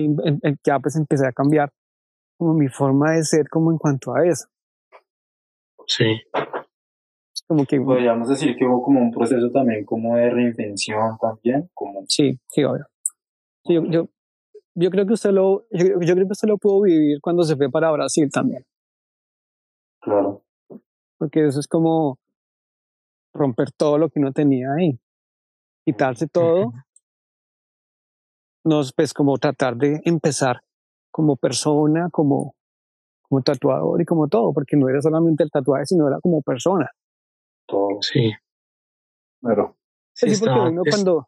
[0.66, 1.72] ya pues empecé a cambiar
[2.38, 4.50] como mi forma de ser como en cuanto a eso.
[5.88, 6.22] Sí.
[7.48, 12.04] Como que podríamos decir que hubo como un proceso también como de reinvención también, como
[12.10, 12.86] Sí, sí, obvio.
[13.64, 14.10] yo, yo,
[14.76, 17.56] yo creo que usted lo yo, yo, creo que usted lo pudo vivir cuando se
[17.56, 18.66] fue para Brasil también.
[20.02, 20.44] Claro.
[21.18, 22.20] Porque eso es como
[23.38, 25.00] romper todo lo que uno tenía ahí.
[25.86, 26.74] Quitarse todo.
[28.66, 30.62] No, pues como tratar de empezar
[31.12, 32.56] como persona, como,
[33.22, 36.92] como tatuador y como todo, porque no era solamente el tatuaje, sino era como persona.
[37.66, 38.02] Todo.
[38.02, 38.32] Sí.
[39.42, 39.78] Pero.
[40.14, 41.28] Sí, sí porque uno cuando.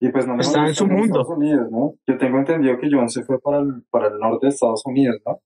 [0.00, 1.20] Y pues no está en su mundo.
[1.20, 1.94] Estados Unidos, ¿no?
[2.06, 5.20] Yo tengo entendido que John se fue para el, para el norte de Estados Unidos,
[5.26, 5.40] ¿no?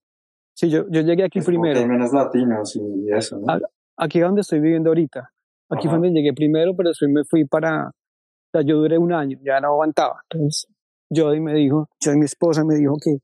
[0.57, 1.81] Sí, yo, yo llegué aquí primero.
[1.81, 3.59] Hay menos latinos y eso, ¿no?
[3.97, 5.34] Aquí es donde estoy viviendo ahorita.
[5.71, 7.89] Aquí fue donde llegué primero, pero después me fui para.
[7.89, 10.21] O sea, yo duré un año, ya no aguantaba.
[10.31, 10.67] Entonces,
[11.11, 13.19] Jody me dijo, yo y mi esposa me dijo que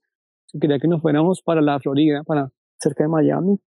[0.59, 3.61] quería que nos fuéramos para la Florida, para cerca de Miami,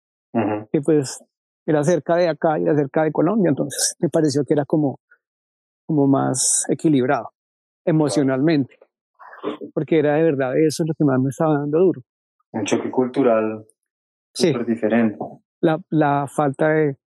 [0.72, 1.24] que pues
[1.66, 3.50] era cerca de acá y era cerca de Colombia.
[3.50, 5.00] Entonces, me pareció que era como,
[5.86, 7.30] como más equilibrado
[7.86, 8.78] emocionalmente,
[9.74, 12.02] porque era de verdad eso lo que más me estaba dando duro
[12.54, 13.66] un choque cultural
[14.34, 15.18] súper diferente.
[15.62, 16.98] La, la falta de,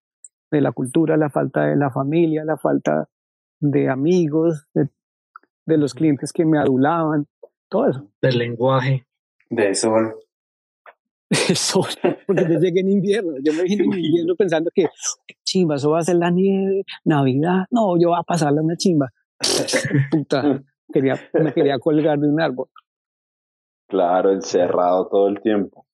[0.51, 3.09] de, la cultura, la falta de la familia, la falta
[3.59, 4.89] de amigos, de,
[5.65, 7.27] de los clientes que me adulaban,
[7.69, 8.07] todo eso.
[8.21, 9.05] Del lenguaje.
[9.49, 10.15] De sol.
[11.29, 11.89] De sol,
[12.25, 14.87] porque yo llegué en invierno, yo me vine en invierno pensando que
[15.43, 19.11] chimba, eso va a ser la nieve, Navidad, no, yo voy a pasarle una chimba.
[20.11, 22.69] Puta, quería, me quería colgar de un árbol.
[23.87, 25.85] Claro, encerrado todo el tiempo.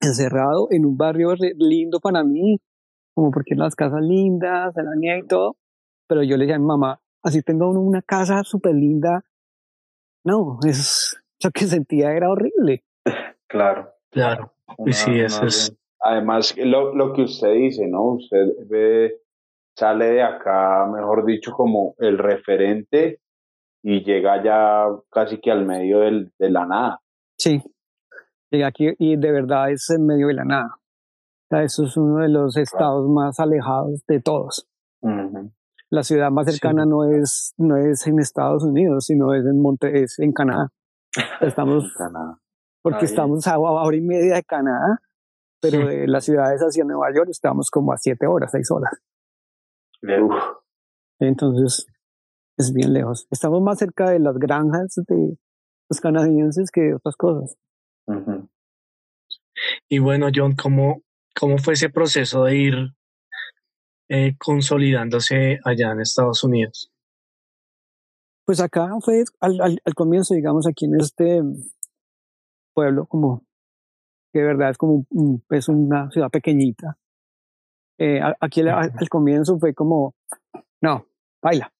[0.00, 2.60] Encerrado en un barrio lindo para mí,
[3.18, 5.56] como porque las casas lindas, la nieve y todo.
[6.06, 9.24] Pero yo le dije a mi mamá, así tengo una casa súper linda.
[10.24, 12.84] No, es, lo que sentía era horrible.
[13.48, 13.90] Claro.
[14.12, 14.52] Claro.
[14.86, 15.76] y sí, eso es.
[16.00, 18.12] Además, lo, lo que usted dice, ¿no?
[18.12, 19.16] Usted ve,
[19.76, 23.18] sale de acá, mejor dicho, como el referente
[23.82, 27.00] y llega ya casi que al medio del, de la nada.
[27.36, 27.60] Sí,
[28.52, 30.77] llega aquí y de verdad es en medio de la nada.
[31.48, 34.68] Sea, eso es uno de los estados más alejados de todos.
[35.90, 40.02] La ciudad más cercana no, es, no es en Estados Unidos, sino es en Monte,
[40.02, 40.68] es en Canadá.
[41.40, 42.38] Estamos, en Canadá.
[42.82, 45.00] Porque estamos a hora y media de Canadá,
[45.60, 48.92] pero de las ciudades hacia Nueva York estamos como a siete horas, seis horas.
[51.18, 51.86] Entonces,
[52.56, 53.26] es bien lejos.
[53.30, 55.38] Estamos más cerca de las granjas de
[55.90, 57.56] los canadienses que de otras cosas.
[59.88, 61.02] Y bueno, John, ¿cómo,
[61.34, 62.74] ¿cómo fue ese proceso de ir
[64.08, 66.90] eh, consolidándose allá en Estados Unidos?
[68.46, 71.42] Pues acá fue al, al, al comienzo, digamos, aquí en este
[72.74, 73.44] pueblo, como
[74.32, 76.96] que de verdad es como un, es una ciudad pequeñita.
[77.98, 80.14] Eh, aquí al, al, comienzo fue como,
[80.80, 81.06] no,
[81.42, 81.72] baila.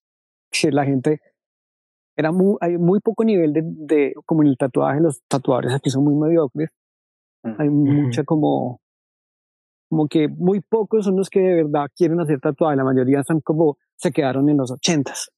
[0.73, 1.21] La gente
[2.17, 5.89] era muy, hay muy poco nivel de, de, como en el tatuaje, los tatuadores aquí
[5.89, 6.71] son muy mediocres.
[7.45, 8.81] Hay mucha como,
[9.89, 12.77] como que muy pocos son los que de verdad quieren hacer tatuaje.
[12.77, 15.31] La mayoría están como, se quedaron en los ochentas.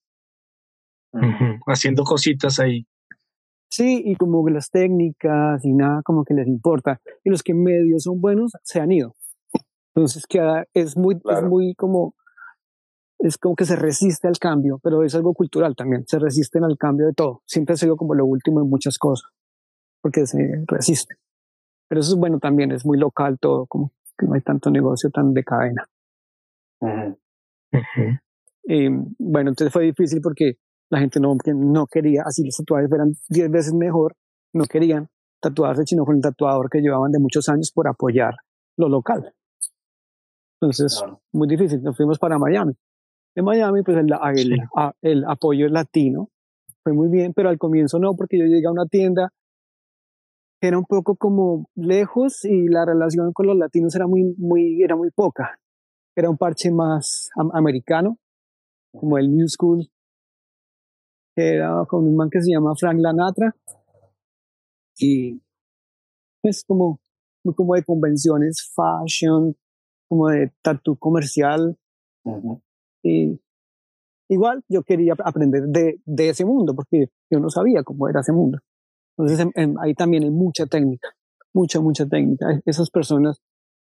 [1.66, 2.86] Haciendo cositas ahí.
[3.70, 7.00] Sí, y como que las técnicas y nada como que les importa.
[7.22, 9.14] Y los que medio son buenos se han ido.
[9.94, 11.38] Entonces queda, es muy, claro.
[11.38, 12.14] es muy como,
[13.20, 16.04] es como que se resiste al cambio, pero es algo cultural también.
[16.06, 17.42] Se resisten al cambio de todo.
[17.46, 19.30] Siempre ha sido como lo último en muchas cosas,
[20.02, 21.16] porque se resiste.
[21.88, 25.10] Pero eso es bueno también, es muy local todo, como que no hay tanto negocio
[25.10, 25.86] tan de cadena.
[26.80, 27.18] Uh -huh.
[27.72, 28.20] Uh -huh.
[28.64, 30.58] Y, bueno, entonces fue difícil porque
[30.90, 34.16] la gente no, no quería, así los tatuajes fueran 10 veces mejor,
[34.52, 35.08] no querían
[35.40, 38.34] tatuarse, sino con el tatuador que llevaban de muchos años por apoyar
[38.76, 39.32] lo local.
[40.60, 41.22] Entonces, claro.
[41.32, 41.82] muy difícil.
[41.82, 42.74] Nos fuimos para Miami.
[43.34, 44.56] En Miami, pues el, el, sí.
[44.76, 46.28] a, el apoyo latino
[46.82, 49.32] fue muy bien, pero al comienzo no, porque yo llegué a una tienda
[50.60, 54.96] era un poco como lejos y la relación con los latinos era muy, muy, era
[54.96, 55.58] muy poca.
[56.14, 58.18] Era un parche más americano,
[58.92, 59.88] como el New School,
[61.36, 63.54] era con un man que se llama Frank Lanatra,
[64.98, 65.40] y
[66.42, 67.00] es como,
[67.56, 69.56] como de convenciones, fashion,
[70.08, 71.78] como de tatu comercial.
[72.24, 72.62] Uh -huh.
[73.02, 73.40] Y
[74.28, 78.32] igual yo quería aprender de, de, ese mundo, porque yo no sabía cómo era ese
[78.32, 78.58] mundo.
[79.20, 81.08] Entonces en, en, ahí también hay mucha técnica,
[81.52, 82.60] mucha, mucha técnica.
[82.64, 83.40] Esas personas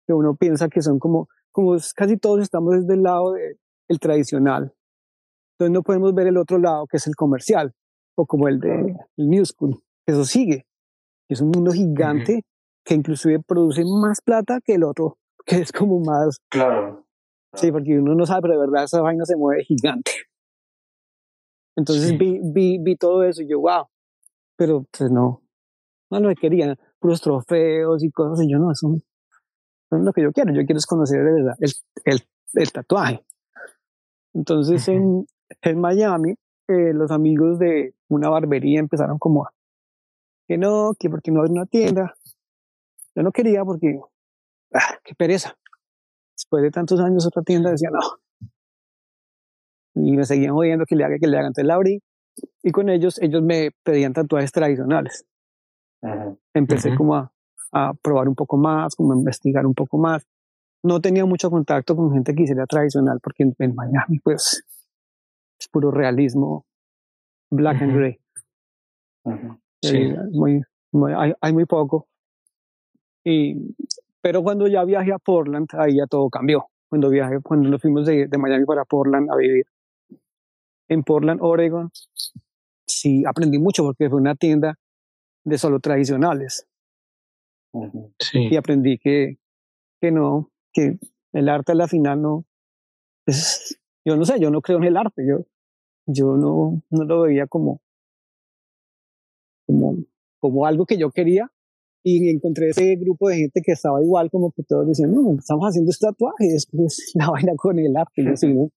[0.07, 3.57] que uno piensa que son como, como casi todos estamos desde el lado del
[3.89, 4.75] de, tradicional.
[5.55, 7.73] Entonces no podemos ver el otro lado, que es el comercial,
[8.17, 9.83] o como el de el New School.
[10.07, 10.67] Eso sigue.
[11.29, 12.45] Es un mundo gigante uh -huh.
[12.85, 16.39] que inclusive produce más plata que el otro, que es como más...
[16.51, 17.07] Claro.
[17.55, 20.13] Sí, porque uno no sabe, pero de verdad esa vaina se mueve gigante.
[21.77, 22.17] Entonces sí.
[22.17, 23.87] vi, vi, vi todo eso y yo, wow,
[24.61, 25.43] pero pues no,
[26.11, 30.21] no lo quería, puros trofeos y cosas, y yo no, eso no es lo que
[30.21, 31.73] yo quiero, yo quiero es conocer de verdad el,
[32.05, 32.21] el,
[32.53, 33.25] el tatuaje.
[34.35, 34.97] Entonces uh -huh.
[34.97, 35.27] en,
[35.63, 36.35] en Miami,
[36.69, 39.55] eh, los amigos de una barbería empezaron como a,
[40.47, 42.13] que no, que porque no hay una tienda.
[43.15, 43.99] Yo no quería porque,
[44.75, 45.57] ah, qué pereza.
[46.37, 48.01] Después de tantos años otra tienda decía no.
[49.95, 51.47] Y me seguían jodiendo que le haga, que le haga.
[51.47, 52.03] Entonces la abrí
[52.63, 55.25] y con ellos, ellos me pedían tatuajes tradicionales.
[56.03, 56.39] Uh -huh.
[56.55, 56.97] Empecé uh -huh.
[56.97, 57.33] como a,
[57.73, 60.27] a, probar un poco más, como a investigar un poco más.
[60.83, 64.65] No tenía mucho contacto con gente que hiciera tradicional porque en, en Miami pues
[65.59, 66.65] es puro realismo,
[67.51, 67.85] black uh -huh.
[67.85, 68.19] and gray.
[69.83, 70.15] Sí.
[70.33, 70.63] Muy,
[70.93, 72.07] muy, hay, hay muy poco.
[73.25, 73.75] Y,
[74.23, 76.67] pero cuando ya viajé a Portland, ahí ya todo cambió.
[76.89, 79.65] Cuando viajé, cuando nos fuimos de, de Miami para Portland a vivir.
[80.91, 81.91] En Portland, Oregon,
[82.87, 84.79] sí aprendí mucho porque fue una tienda
[85.45, 86.67] de solo tradicionales.
[88.19, 88.49] Sí.
[88.51, 89.39] Y aprendí que,
[90.01, 90.99] que no, que
[91.33, 92.45] el arte a la final no,
[93.27, 95.47] es, yo no sé, yo no creo en el arte, yo,
[96.07, 97.81] yo no, no lo veía como,
[99.67, 99.97] como,
[100.41, 101.51] como algo que yo quería
[102.03, 105.67] y encontré ese grupo de gente que estaba igual, como que todos decían, no, estamos
[105.67, 108.71] haciendo este tatuaje, después la vaina con el arte, yo sí, ¿no?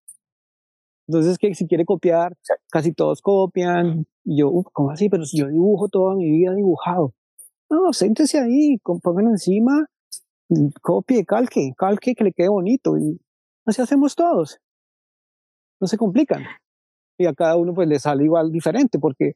[1.08, 2.34] Entonces, que si quiere copiar,
[2.72, 4.06] casi todos copian.
[4.24, 5.10] Y yo, ¿cómo así?
[5.10, 7.14] Pero si yo dibujo toda mi vida dibujado.
[7.70, 9.86] No, siéntese ahí, pongan encima,
[10.82, 12.98] copie, calque, calque que le quede bonito.
[12.98, 13.20] Y
[13.66, 14.60] así hacemos todos.
[15.80, 16.44] No se complican.
[17.18, 19.34] Y a cada uno pues le sale igual diferente, porque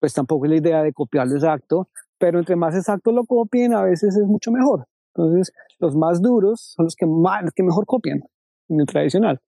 [0.00, 1.88] pues tampoco es la idea de copiarlo exacto,
[2.18, 4.86] pero entre más exacto lo copien, a veces es mucho mejor.
[5.14, 8.20] Entonces, los más duros son los que, más, los que mejor copian
[8.68, 9.40] en el tradicional.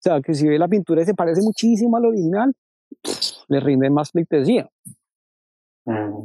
[0.00, 2.54] O sea, que si ve la pintura y se parece muchísimo al original,
[3.48, 4.66] le rinde más pleitesía.
[5.84, 6.24] Mm.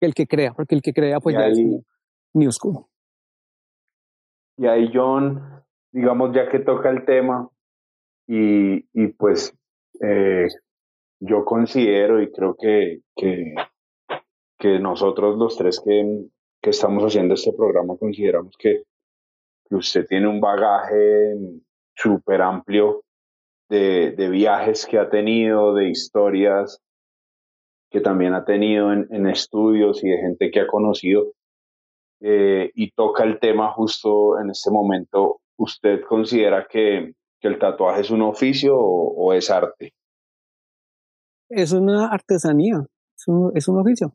[0.00, 1.84] El que crea, porque el que crea, pues y ya ahí, es
[2.34, 2.86] New School.
[4.56, 7.48] Y ahí, John, digamos, ya que toca el tema,
[8.26, 9.56] y, y pues
[10.00, 10.48] eh,
[11.20, 13.54] yo considero y creo que, que,
[14.58, 16.26] que nosotros los tres que,
[16.60, 18.84] que, estamos haciendo este programa consideramos que,
[19.68, 21.34] que usted tiene un bagaje
[21.94, 23.02] súper amplio
[23.68, 26.80] de, de, viajes que ha tenido, de historias
[27.90, 31.32] que también ha tenido en, en estudios y de gente que ha conocido.
[32.22, 35.40] Eh, y toca el tema justo en este momento.
[35.56, 39.92] ¿Usted considera que, que el tatuaje es un oficio o, o es arte?
[41.50, 42.86] es una artesanía,
[43.16, 44.14] es un, es un oficio.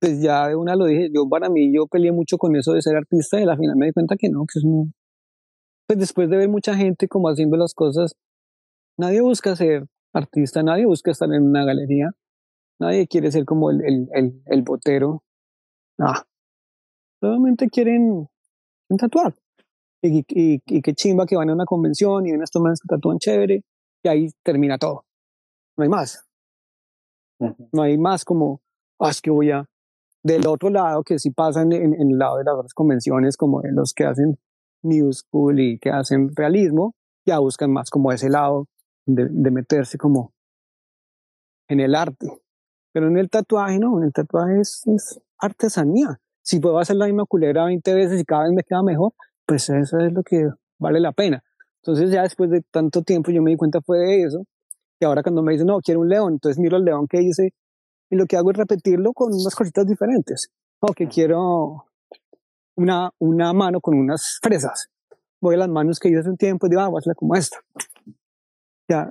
[0.00, 2.82] Pues ya de una lo dije, yo para mí, yo peleé mucho con eso de
[2.82, 4.92] ser artista y al final me di cuenta que no, que es un...
[5.86, 8.14] Pues después de ver mucha gente como haciendo las cosas,
[8.98, 12.10] nadie busca ser artista, nadie busca estar en una galería,
[12.78, 15.22] nadie quiere ser como el, el, el, el botero.
[15.98, 16.24] Ah,
[17.20, 18.28] solamente quieren
[18.98, 19.34] tatuar.
[20.02, 22.80] Y, y, y, qué chimba que van a una convención y ven a estos manes
[22.80, 23.64] que tatúan chévere
[24.04, 25.04] y ahí termina todo.
[25.76, 26.24] No hay más.
[27.72, 28.60] No hay más como,
[29.00, 29.64] ah, es que voy a...
[30.22, 33.60] Del otro lado, que sí pasa en, en, el lado de las otras convenciones, como
[33.62, 34.38] de los que hacen
[34.82, 36.94] New School y que hacen realismo,
[37.24, 38.66] ya buscan más como ese lado
[39.06, 40.32] de, de meterse como
[41.68, 42.26] en el arte.
[42.92, 46.18] Pero en el tatuaje no, en el tatuaje es, es artesanía.
[46.42, 49.12] Si puedo hacer la misma culera 20 veces y cada vez me queda mejor,
[49.46, 51.42] pues eso es lo que vale la pena.
[51.82, 54.44] Entonces ya después de tanto tiempo yo me di cuenta fue de eso.
[55.00, 57.52] Y ahora cuando me dicen, no, quiero un león, entonces miro el león que hice
[58.10, 60.50] y lo que hago es repetirlo con unas cositas diferentes.
[60.80, 61.86] O que quiero
[62.76, 64.88] una, una mano con unas fresas.
[65.40, 67.14] Voy a las manos que hice hace un tiempo y digo, ah, voy a hacerla
[67.14, 67.58] como esta.
[68.88, 69.08] Ya,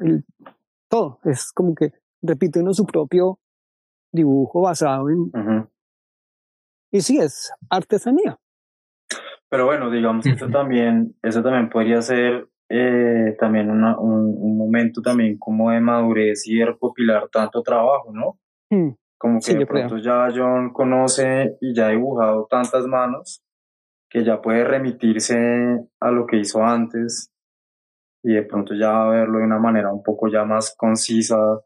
[0.89, 1.19] todo.
[1.23, 1.91] Es como que
[2.21, 3.39] repite uno su propio
[4.11, 5.31] dibujo basado en...
[6.91, 8.39] Y sí, es artesanía.
[9.49, 15.01] Pero bueno, digamos, eso también, eso también podría ser eh, también una, un, un, momento
[15.01, 18.39] también como de madurez y de recopilar tanto trabajo, ¿no?
[18.69, 18.89] Mm.
[19.17, 19.87] Como que Sí, de creo.
[19.87, 23.41] pronto ya John conoce y ya ha dibujado tantas manos
[24.09, 25.35] que ya puede remitirse
[25.99, 27.31] a lo que hizo antes
[28.23, 31.61] y de pronto ya verlo de una manera un poco ya más concisa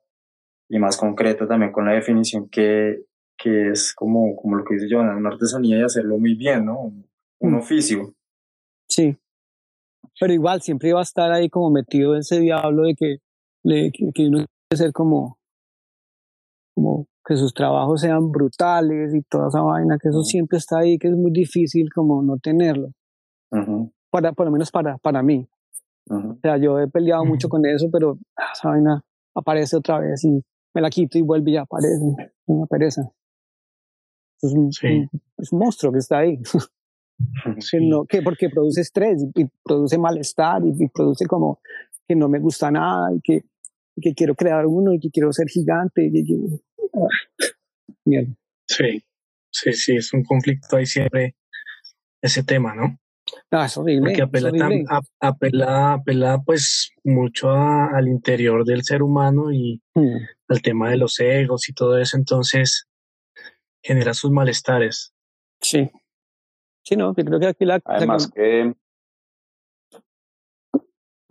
[0.70, 3.04] y más concreta también con la definición que,
[3.38, 6.80] que es como, como lo que dice John, una artesanía y hacerlo muy bien, ¿no?
[6.80, 7.56] Un, un Mm.
[7.58, 8.14] oficio.
[8.88, 9.18] Sí.
[10.20, 13.18] Pero igual siempre iba a estar ahí como metido ese diablo de que,
[13.64, 15.38] de que, que uno que ser como,
[16.76, 20.98] como que sus trabajos sean brutales y toda esa vaina, que eso siempre está ahí,
[20.98, 22.90] que es muy difícil como no tenerlo.
[23.52, 25.48] Ujú, Para, por lo menos para, para mí.
[26.10, 26.32] ujú.
[26.32, 27.58] O sea, yo he peleado mucho Ujú.
[27.58, 29.04] con eso, pero ah, esa vaina
[29.36, 30.42] aparece otra vez y
[30.74, 32.16] me la quito y vuelve y ya aparece.
[32.48, 33.12] Una pereza.
[34.42, 34.88] Es un, Sí.
[34.88, 36.40] un- es un monstruo que está ahí.
[37.72, 41.60] que no, que porque produce estrés y, y produce malestar y, y produce como
[42.08, 43.44] que no me gusta nada y que,
[43.96, 46.06] y que quiero crear uno y que quiero ser gigante.
[46.12, 46.60] Y, que-
[46.94, 47.08] ah,
[48.06, 48.34] mierda.
[48.68, 49.04] Sí,
[49.52, 51.36] sí, sí, es un conflicto ahí siempre
[52.22, 52.98] ese tema, ¿no?
[53.52, 54.02] Ah, es horrible.
[54.02, 59.52] Porque es apela, tam- a- apela, apela pues mucho a- al interior del ser humano
[59.52, 60.18] y Mm,
[60.48, 62.88] al tema de los egos y todo eso, entonces
[63.84, 65.14] genera sus malestares.
[65.62, 65.90] Sí.
[66.84, 67.76] Sí, no, yo creo que aquí la...
[67.76, 68.74] la- Además que,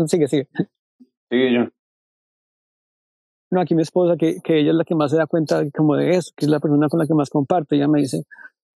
[0.07, 0.49] sigue, sigue.
[1.31, 1.73] sigue John.
[3.51, 5.97] No, aquí mi esposa, que, que ella es la que más se da cuenta como
[5.97, 7.77] de eso, que es la persona con la que más comparte.
[7.77, 8.23] Ella me dice,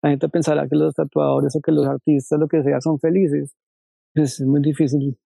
[0.01, 3.53] la gente pensará que los tatuadores o que los artistas, lo que sea, son felices.
[4.13, 5.17] Es, es muy difícil.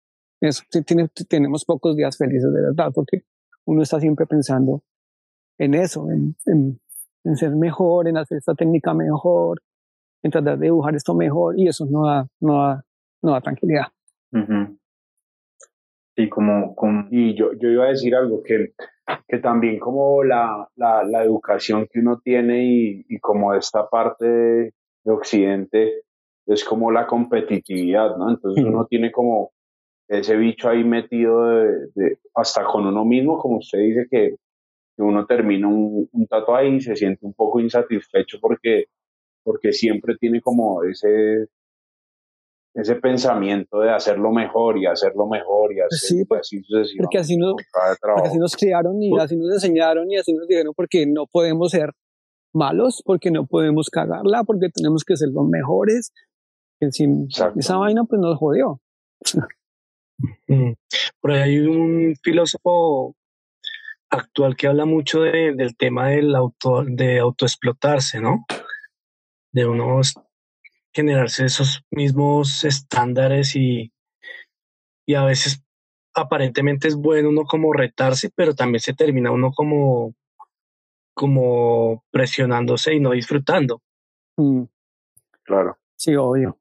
[0.41, 3.23] Eso, tiene, tenemos pocos días felices, de verdad, porque
[3.65, 4.81] uno está siempre pensando
[5.57, 6.79] en eso, en, en,
[7.23, 9.61] en ser mejor, en hacer esta técnica mejor,
[10.23, 12.85] en tratar de dibujar esto mejor, y eso no da, no da,
[13.21, 13.85] no da tranquilidad.
[14.31, 14.77] Ujú.
[16.15, 18.73] Sí, como, como Y yo, yo iba a decir algo, que,
[19.27, 24.25] que también como la, la, la educación que uno tiene y, y como esta parte
[24.25, 26.01] de, de Occidente
[26.47, 28.29] es como la competitividad, ¿no?
[28.29, 28.73] Entonces Ujú.
[28.73, 29.51] uno tiene como
[30.07, 34.35] ese bicho ahí metido de, de- hasta con uno mismo, como usted dice, que,
[34.95, 38.85] que uno termina un, un tatuaje y se siente un poco insatisfecho porque,
[39.43, 41.47] porque siempre tiene como ese,
[42.75, 47.03] ese pensamiento de hacerlo mejor y hacerlo mejor y, hacer, Sí, y por- así sucesivamente.
[47.03, 50.33] porque así no- con cada porque así nos criaron y así nos enseñaron y así
[50.33, 51.91] nos dijeron porque no podemos ser
[52.53, 56.11] malos, porque no podemos cagarla, porque tenemos que ser los mejores.
[56.91, 57.59] Sin Exacto.
[57.59, 58.79] esa vaina pues nos jodió.
[61.21, 63.15] Por ahí hay un filósofo
[64.09, 68.45] actual que habla mucho de- del tema del auto, de autoexplotarse, ¿no?
[69.51, 70.13] De uno s-
[70.95, 73.91] generarse esos mismos estándares y,
[75.05, 75.61] y a veces
[76.13, 80.13] aparentemente es bueno uno como retarse, pero también se termina uno como,
[81.13, 83.81] como presionándose y no disfrutando.
[84.37, 84.63] Mm,
[85.43, 85.77] Claro.
[85.95, 86.57] sí, obvio.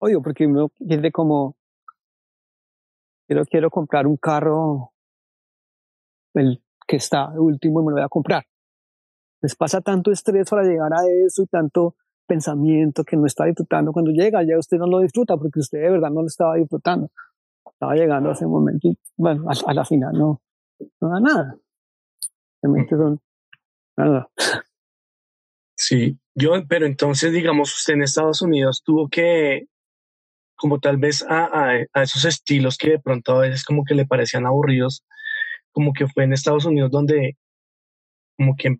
[0.00, 1.54] Obvio, porque uno quiere como
[3.28, 4.92] quiero, quiero comprar un carro
[6.34, 8.44] el que está último y me lo voy a comprar.
[9.42, 11.94] Les pasa tanto estrés para llegar a eso y tanto
[12.32, 13.92] pensamiento que no está disfrutando.
[13.92, 17.10] Cuando llega, ya usted no lo disfruta porque usted de verdad no lo estaba disfrutando.
[17.70, 20.40] Estaba llegando a ese momento y bueno, a, a la final no,
[21.00, 21.56] no da nada.
[22.62, 23.20] Realmente son
[23.96, 24.28] nada.
[25.76, 29.66] Sí, yo, pero entonces, digamos, usted en Estados Unidos tuvo que,
[30.54, 34.06] como tal vez a, a, esos estilos que de pronto a veces como que le
[34.06, 35.04] parecían aburridos,
[35.72, 37.36] como que fue en Estados Unidos donde
[38.38, 38.76] como que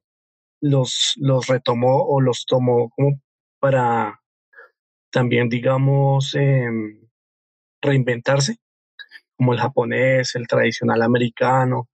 [0.61, 3.21] los, los retomó o los tomó como
[3.63, 4.21] para
[5.13, 7.01] también, digamos, em,
[7.81, 8.57] reinventarse,
[9.37, 11.89] como el japonés, el tradicional americano.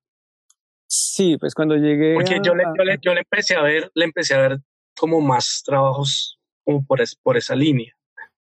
[0.89, 2.15] Sí, pues cuando llegué.
[2.15, 2.65] Porque yo, le,
[3.03, 4.61] yo, le, empecé a ver, le empecé a ver
[4.99, 7.93] como más trabajos como por, por esa línea,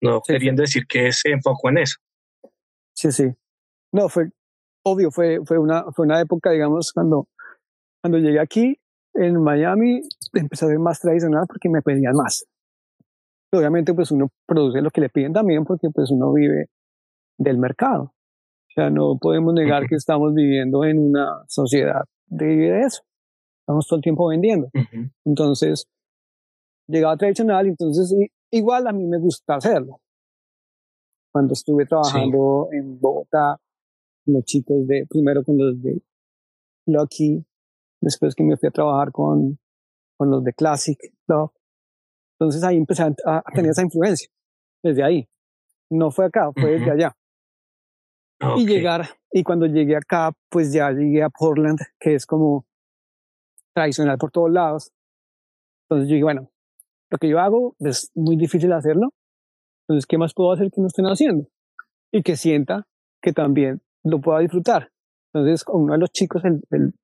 [0.00, 1.96] no queriendo decir que se enfocó en eso.
[2.94, 3.24] Sí, sí.
[3.92, 4.30] No, fue
[4.84, 7.26] obvio, fue, fue, una, fue una época, digamos, cuando,
[8.00, 8.80] cuando llegué aquí,
[9.14, 10.02] en Miami,
[10.34, 12.44] empecé a ver más tradicional porque me pedían más.
[13.52, 16.68] Obviamente, pues uno produce lo que le piden también porque pues uno vive
[17.38, 18.02] del mercado.
[18.04, 23.02] O sea, no podemos negar que estamos viviendo en una sociedad de eso.
[23.60, 24.70] Estamos todo el tiempo vendiendo.
[25.24, 25.86] Entonces,
[26.86, 28.14] llegaba tradicional, entonces
[28.50, 30.00] igual a mí me gusta hacerlo.
[31.32, 33.58] Cuando estuve trabajando en Bogotá,
[34.26, 36.02] los chicos de, primero con los de
[36.86, 37.44] Lucky,
[38.00, 39.58] después que me fui a trabajar con,
[40.16, 41.50] con los de Classic Club.
[42.38, 44.28] Entonces ahí empecé a, tener esa influencia,
[44.82, 45.28] desde ahí.
[45.90, 47.16] No fue acá, fue desde allá.
[48.56, 52.64] Y llegar, y cuando llegué acá, pues ya llegué a Portland, que es como
[53.74, 54.92] tradicional por todos lados.
[55.84, 56.50] Entonces yo dije, bueno,
[57.10, 59.12] lo que yo hago es muy difícil hacerlo.
[59.88, 61.48] Entonces, ¿qué más puedo hacer que no estén haciendo?
[62.12, 62.86] Y que sienta
[63.22, 64.90] que también lo pueda disfrutar.
[65.32, 66.94] Entonces, uno de los chicos, el,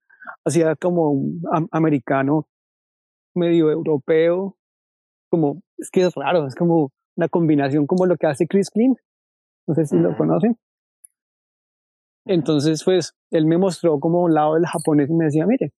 [0.44, 2.46] hacía como un americano
[3.34, 4.56] medio europeo,
[5.34, 8.94] como, es que es raro, es como una combinación como lo que hace Chris Clean.
[9.66, 10.56] No sé si lo conocen.
[12.26, 15.72] Entonces, pues, él me mostró como un lado del japonés y me decía, mire,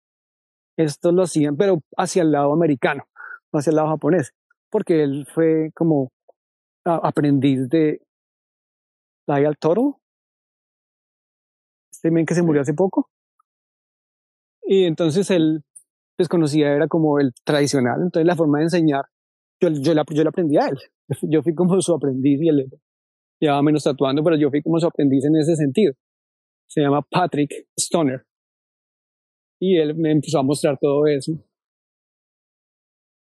[0.77, 3.05] esto lo hacían, pero hacia el lado americano,
[3.53, 4.33] no hacia el lado japonés,
[4.71, 6.11] porque él fue como
[6.85, 8.01] aprendiz de
[9.27, 9.99] Lyle Toro,
[11.91, 13.09] este men que se murió hace poco.
[14.63, 15.63] Y entonces él
[16.19, 19.05] desconocía, pues, era como el tradicional, entonces la forma de enseñar,
[19.61, 20.79] yo, yo, la, yo la aprendí a él,
[21.31, 22.71] yo fui como su aprendiz y él
[23.41, 25.95] llevaba menos tatuando, pero yo fui como su aprendiz en ese sentido
[26.67, 28.27] se llama Patrick Stoner.
[29.61, 31.33] Y él me empezó a mostrar todo eso.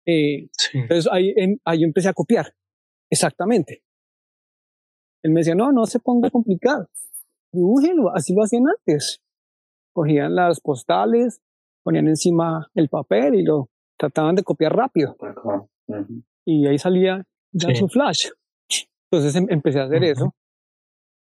[0.06, 1.34] Eh, entonces ahí,
[1.66, 2.54] ahí empecé a copiar,
[3.10, 3.84] exactamente.
[5.24, 6.90] Él me decía, no, no se ponga complicado,
[7.52, 9.22] dibújelo, así lo hacían antes.
[9.94, 11.42] Cogían las postales,
[11.84, 13.70] ponían encima el papel y lo
[14.00, 15.16] trataban de copiar rápido.
[16.46, 18.28] Y ahí salía ya su flash.
[19.12, 20.34] Entonces em, empecé a hacer eso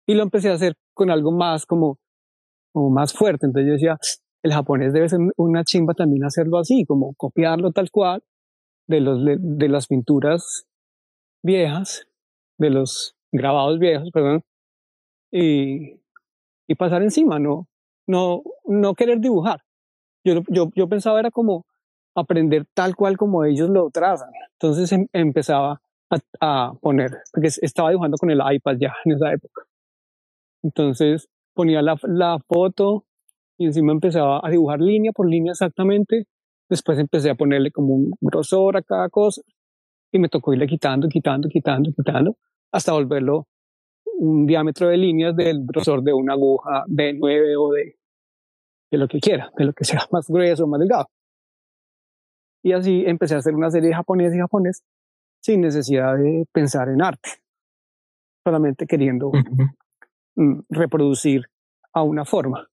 [0.09, 1.99] y lo empecé a hacer con algo más como,
[2.73, 3.45] como más fuerte.
[3.45, 3.97] Entonces yo decía,
[4.43, 8.23] el japonés debe ser una chimba también hacerlo así, como copiarlo tal cual
[8.87, 10.65] de, los, de, las pinturas
[11.43, 12.07] viejas,
[12.57, 14.41] de los grabados viejos, perdón,
[15.31, 16.01] y,
[16.67, 17.67] y pasar encima, no,
[18.07, 19.61] no, no querer dibujar.
[20.25, 21.67] Yo, yo, yo pensaba era como
[22.21, 24.29] aprender tal cual como ellos lo trazan.
[24.53, 25.81] Entonces em, empezaba
[26.41, 29.63] a, poner, porque estaba dibujando con el iPad ya en esa época.
[30.63, 33.05] Entonces ponía la, la foto
[33.57, 36.25] y encima empezaba a dibujar línea por línea exactamente.
[36.69, 39.41] Después empecé a ponerle como un grosor a cada cosa
[40.11, 42.35] y me tocó irle quitando, quitando, quitando, quitando
[42.71, 43.47] hasta volverlo
[44.19, 47.95] un diámetro de líneas del grosor de una aguja de 9 o de,
[48.91, 51.07] de lo que quiera, de lo que sea más grueso o más delgado.
[52.63, 54.83] Y así empecé a hacer una serie de japonés y japonés
[55.41, 57.29] sin necesidad de pensar en arte,
[58.43, 59.31] solamente queriendo
[60.39, 61.41] Mm, reproducir
[61.91, 62.65] a una forma.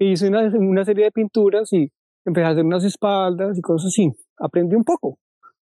[0.00, 1.88] hice una, una serie de pinturas y
[2.24, 4.10] empecé a hacer unas espaldas y cosas así.
[4.36, 5.18] Aprendí un poco,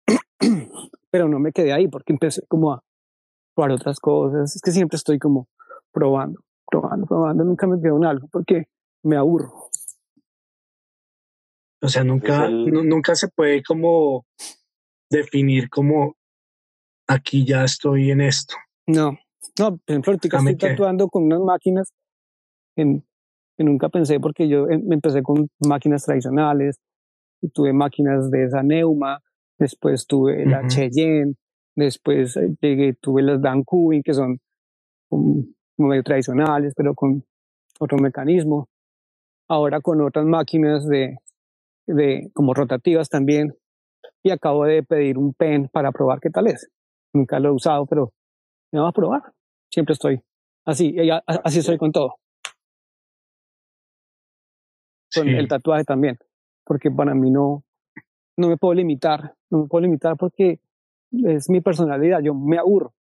[1.09, 2.83] pero no me quedé ahí porque empecé como a
[3.55, 4.57] probar otras cosas.
[4.57, 5.47] Es que siempre estoy como
[5.93, 7.45] probando, probando, probando.
[7.45, 8.65] Nunca me quedo en algo porque
[9.01, 9.69] me aburro.
[11.85, 14.25] O sea, nunca, nunca se puede como
[15.07, 16.15] definir como
[17.07, 18.55] aquí ya estoy en esto.
[18.87, 19.11] No,
[19.59, 21.93] no, por ejemplo, ahorita estoy tatuando con unas máquinas
[22.75, 23.05] en,
[23.55, 26.79] que nunca pensé porque yo em, empecé con máquinas tradicionales,
[27.53, 29.21] tuve máquinas de esa Neuma,
[29.59, 31.35] después tuve la Cheyenne,
[31.75, 34.39] después eh, llegué, tuve las Dan Cubin, que son
[35.07, 35.45] como
[35.77, 37.23] medio tradicionales, pero con
[37.79, 38.69] otro mecanismo.
[39.47, 41.19] Ahora con otras máquinas de,
[41.87, 43.55] de como rotativas también.
[44.23, 46.69] Y acabo de pedir un pen para probar qué tal es.
[47.13, 48.11] Nunca lo he usado, pero
[48.71, 49.21] me va a probar.
[49.71, 50.21] Siempre estoy
[50.65, 50.95] así,
[51.43, 52.15] así estoy con todo.
[55.13, 55.29] con Sí.
[55.33, 56.17] el tatuaje también,
[56.65, 57.63] porque para mí no,
[58.37, 60.59] no me puedo limitar, no me puedo limitar porque
[61.11, 62.93] es mi personalidad, yo me aburro.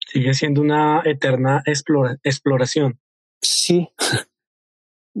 [0.00, 2.98] Sigue siendo una eterna explora- exploración.
[3.40, 3.88] Sí,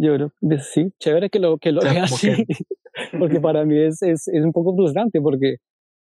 [0.00, 2.28] yo creo que sí, chévere que lo, que lo O sea, vea así,
[3.18, 5.56] porque para mí es, es, es un poco frustrante porque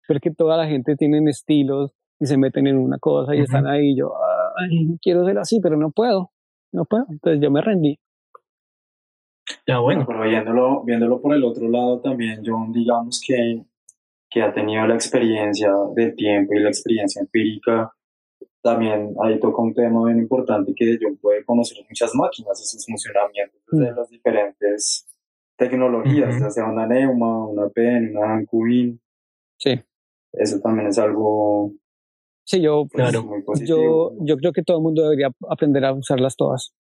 [0.07, 3.67] ver que toda la gente tiene estilos y se meten en una cosa y están
[3.67, 4.13] ahí, y yo
[4.57, 6.31] "Ay, quiero ser así, pero no puedo,
[6.71, 7.99] no puedo, entonces yo me rendí.
[9.67, 10.05] Ya bueno.
[10.07, 13.63] Pero viéndolo, viéndolo por el otro lado también, John, digamos que,
[14.29, 17.91] que ha tenido la experiencia del tiempo y la experiencia empírica,
[18.67, 22.85] también ahí toca un tema bien importante que John puede conocer muchas máquinas y sus
[22.85, 25.07] funcionamientos desde las diferentes
[25.55, 28.99] tecnologías, ya sea una Neuma, una PEN, una Cubin.
[29.57, 29.79] Sí,
[30.33, 31.71] Eso también es algo
[32.43, 33.25] sí, yo, pues, Claro.
[33.25, 34.11] muy positivo.
[34.19, 36.73] yo, yo creo que todo el mundo debería aprender a usarlas todas.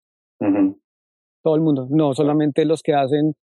[1.42, 3.34] Todo el mundo, no solamente los que hacen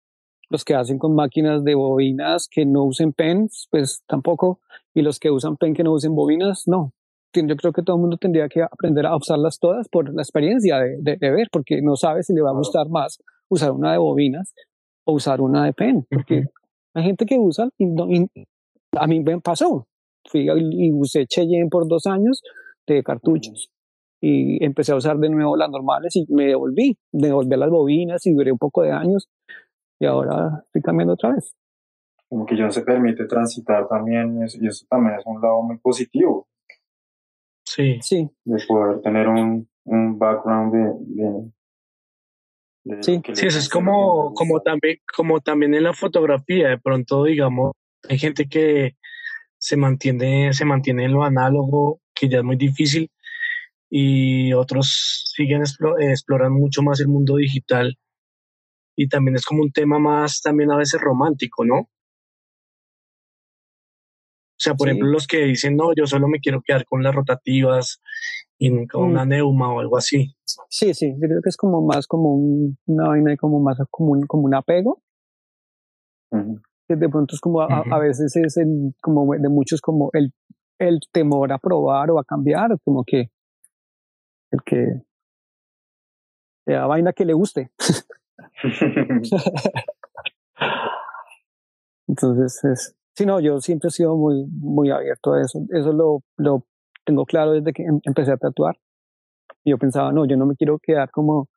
[0.50, 4.60] los que hacen con máquinas de bobinas que no usen pens, pues tampoco,
[4.92, 6.92] y los que usan pen que no usen bobinas, no.
[7.34, 10.78] Yo creo que todo el mundo tendría que aprender a usarlas todas por la experiencia
[10.78, 13.18] de, de, de ver, porque no sabe si le va a gustar más
[13.48, 14.54] usar una de bobinas
[15.04, 16.44] o usar una de pen, porque
[16.94, 18.28] hay gente que usa y, y
[18.96, 19.86] a mí me pasó.
[20.28, 22.42] Fui y usé Cheyenne por dos años
[22.86, 23.70] de cartuchos
[24.20, 28.32] y empecé a usar de nuevo las normales y me devolví, devolví las bobinas y
[28.32, 29.28] duré un poco de años
[29.98, 31.54] y ahora estoy cambiando otra vez.
[32.28, 35.60] Como que John se permite transitar también y eso, y eso también es un lado
[35.62, 36.46] muy positivo.
[37.74, 37.98] Sí.
[38.02, 41.52] Sí, de poder tener un, un background de, de,
[42.84, 43.22] de Sí.
[43.32, 47.72] Sí, eso es como, como también, como también en la fotografía, de pronto, digamos,
[48.08, 48.96] hay gente que
[49.58, 53.10] se mantiene, se mantiene en lo análogo, que ya es muy difícil,
[53.88, 57.96] y otros siguen explo- explorando mucho más el mundo digital.
[58.96, 61.88] Y también es como un tema más también a veces romántico, ¿no?
[64.62, 64.90] O sea, por Sí.
[64.92, 68.00] ejemplo, los que dicen, no, yo solo me quiero quedar con las rotativas
[68.58, 69.02] y nunca Mm.
[69.02, 70.36] una neuma o algo así.
[70.68, 73.76] sí, sí, yo creo que es como más como un- una vaina y como más
[73.90, 75.02] como un, como un apego,
[76.30, 76.60] Ujú.
[76.86, 78.00] que de pronto es como a, a- a Ujú.
[78.02, 80.32] veces es el, como de muchos como el,
[80.78, 83.32] el temor a probar o a cambiar, como que
[84.52, 85.02] el que
[86.66, 87.72] la vaina que le guste.
[92.08, 95.60] Entonces, es, sí, no, yo siempre he sido muy, muy abierto a eso.
[95.70, 96.64] Eso lo, lo
[97.04, 98.76] tengo claro desde que em- empecé a tatuar.
[99.64, 101.48] Yo pensaba, no, yo no me quiero quedar como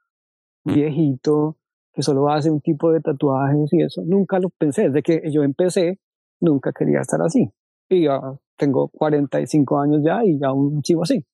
[0.64, 1.58] viejito
[1.94, 4.02] que solo hace un tipo de tatuajes y eso.
[4.06, 4.90] Nunca lo pensé.
[4.90, 6.00] Desde que yo empecé,
[6.42, 7.50] nunca quería estar así.
[7.90, 8.20] Y ya
[8.58, 11.26] tengo 45 años ya y ya aún sigo así.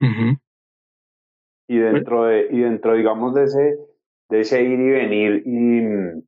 [0.00, 0.38] Ujú.
[1.68, 3.78] Y dentro de, y dentro, digamos, de ese,
[4.28, 6.24] de ese ir y venir, y,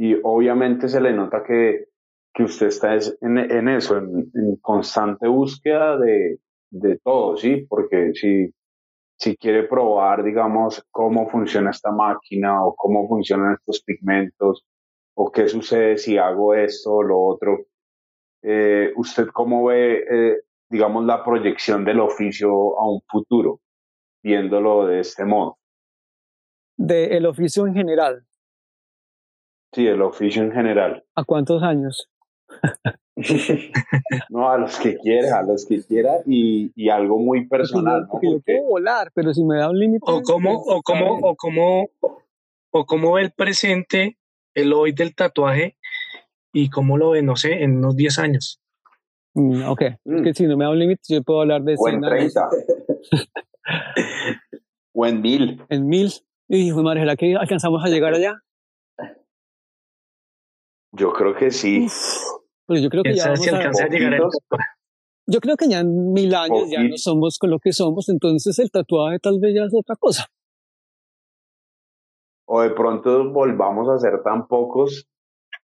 [0.00, 1.88] y obviamente se le nota que,
[2.32, 6.38] que usted está es- en, en eso, en, en constante búsqueda de,
[6.70, 7.66] de todo, ¿sí?
[7.68, 8.50] Porque si,
[9.18, 14.64] si quiere probar, digamos, cómo funciona esta máquina o cómo funcionan estos pigmentos
[15.14, 17.58] o qué sucede si hago esto o lo otro,
[18.42, 20.36] eh, ¿usted cómo ve, eh,
[20.70, 23.60] digamos, la proyección del oficio a un futuro?
[24.22, 25.58] viéndolo de este modo.
[26.76, 28.26] De el oficio en general,
[29.72, 31.04] Sí, el oficio en general.
[31.16, 32.08] ¿a cuántos años?
[34.30, 38.00] No, a los que quiera, a los que quiera y, y algo muy Porque personal,
[38.00, 38.08] yo, ¿no?
[38.10, 40.04] porque yo Porque puedo volar, pero si me da un límite.
[40.06, 41.88] o cómo, o cómo, o cómo,
[42.72, 44.16] o cómo ve el presente,
[44.54, 45.76] el hoy del tatuaje
[46.52, 48.60] y cómo lo ve, no sé, en unos 10 años.
[49.34, 50.22] Mm, ok, es Mm.
[50.24, 52.32] que si no me da un límite, yo puedo hablar de o en 100 años,
[52.34, 52.48] 30.
[54.94, 55.62] o en mil.
[55.68, 56.10] en mil.
[56.48, 58.34] Y hijo de madre, ¿será que alcanzamos a llegar allá?
[60.92, 61.86] Yo creo que sí.
[62.66, 64.22] Pero yo creo que ¿Quién ya si a, alcanza a llegar el
[65.26, 68.58] yo creo que ya en mil años ya no somos con lo que somos, entonces
[68.58, 70.26] el tatuaje tal vez ya es otra cosa.
[72.46, 75.06] O de pronto volvamos a ser tan pocos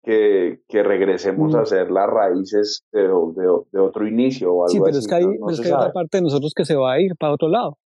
[0.02, 1.56] que, que regresemos Mm.
[1.56, 4.98] a ser las raíces de, de- de otro inicio o algo Sí, pero así.
[4.98, 6.76] es que hay, no- no pero es que hay otra parte de nosotros que se
[6.76, 7.78] va a ir para otro lado,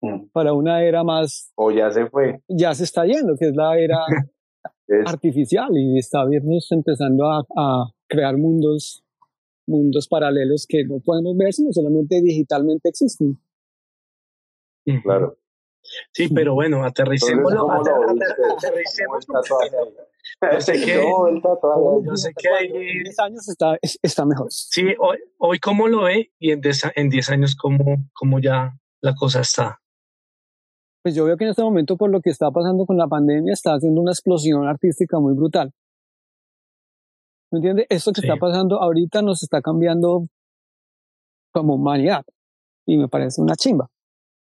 [0.00, 0.26] Mm.
[0.32, 2.40] para una era más, O ya se fue.
[2.48, 3.98] ya se está yendo, que es la era
[4.88, 9.04] Es- artificial y está viernes empezando a, a crear mundos,
[9.66, 13.40] mundos paralelos que no podemos ver, sino solamente digitalmente existen.
[15.02, 15.38] Claro.
[16.12, 17.60] Sí, pero bueno, aterricémoslo.
[17.60, 18.36] ¿cómo lo ater- ve ater- usted?
[18.36, 20.54] ¿Cómo aterricemos el tatuaje ahí?
[20.54, 22.04] Yo sé que-.
[22.04, 24.46] Yo sé que hay- En 10 años está, es- está mejor.
[24.50, 28.78] Sí, hoy, hoy cómo lo ve y en 10 en 10 años cómo, cómo ya
[29.00, 29.80] la cosa está.
[31.02, 33.52] Pues yo veo que en este momento por lo que está pasando con la pandemia
[33.52, 35.72] está haciendo una explosión artística muy brutal.
[37.50, 37.86] ¿Me entiendes?
[37.90, 40.26] Esto que está pasando ahorita nos está cambiando
[41.52, 42.24] como humanidad
[42.86, 43.88] y me parece una chimba.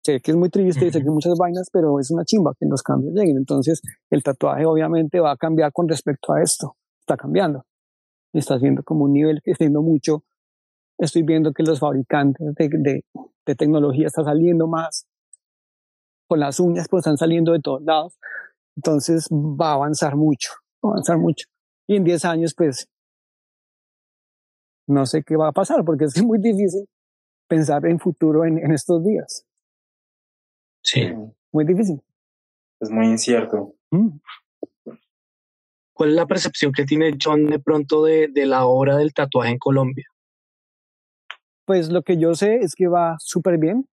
[0.05, 2.53] Sé que es muy triste y sé que hay muchas vainas, pero es una chimba
[2.59, 3.37] que los cambios lleguen.
[3.37, 6.77] Entonces el tatuaje obviamente va a cambiar con respecto a esto.
[7.01, 7.65] Está cambiando.
[8.33, 10.23] Y está haciendo como un nivel que está yendo mucho.
[10.97, 13.05] Estoy viendo que los fabricantes de, de,
[13.45, 15.07] de tecnología están saliendo más
[16.27, 18.19] con las uñas, pues están saliendo de todos lados.
[18.77, 20.51] Entonces va a avanzar mucho,
[20.85, 21.47] va a avanzar mucho.
[21.89, 22.89] Y en 10 años, pues,
[24.89, 26.87] no sé qué va a pasar, porque es muy difícil
[27.49, 29.47] pensar en futuro en, en estos días.
[30.83, 31.13] Sí.
[31.53, 32.03] Muy difícil.
[32.81, 33.75] Es muy incierto.
[33.91, 34.19] Mm.
[35.95, 39.53] ¿Cuál es la percepción que tiene John de pronto de, de la obra del tatuaje
[39.53, 40.05] en Colombia?
[41.65, 43.89] Pues lo que yo sé es que va súper bien,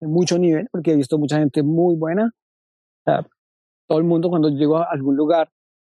[0.00, 2.26] en mucho nivel, porque he visto mucha gente muy buena.
[2.26, 3.26] O sea,
[3.88, 5.50] todo el mundo cuando llego a algún lugar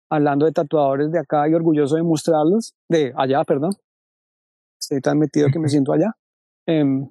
[0.10, 3.72] hablando de tatuadores de acá y orgulloso de mostrarlos, de allá, perdón.
[4.80, 6.12] Estoy tan metido que me siento allá.
[6.66, 7.10] Um,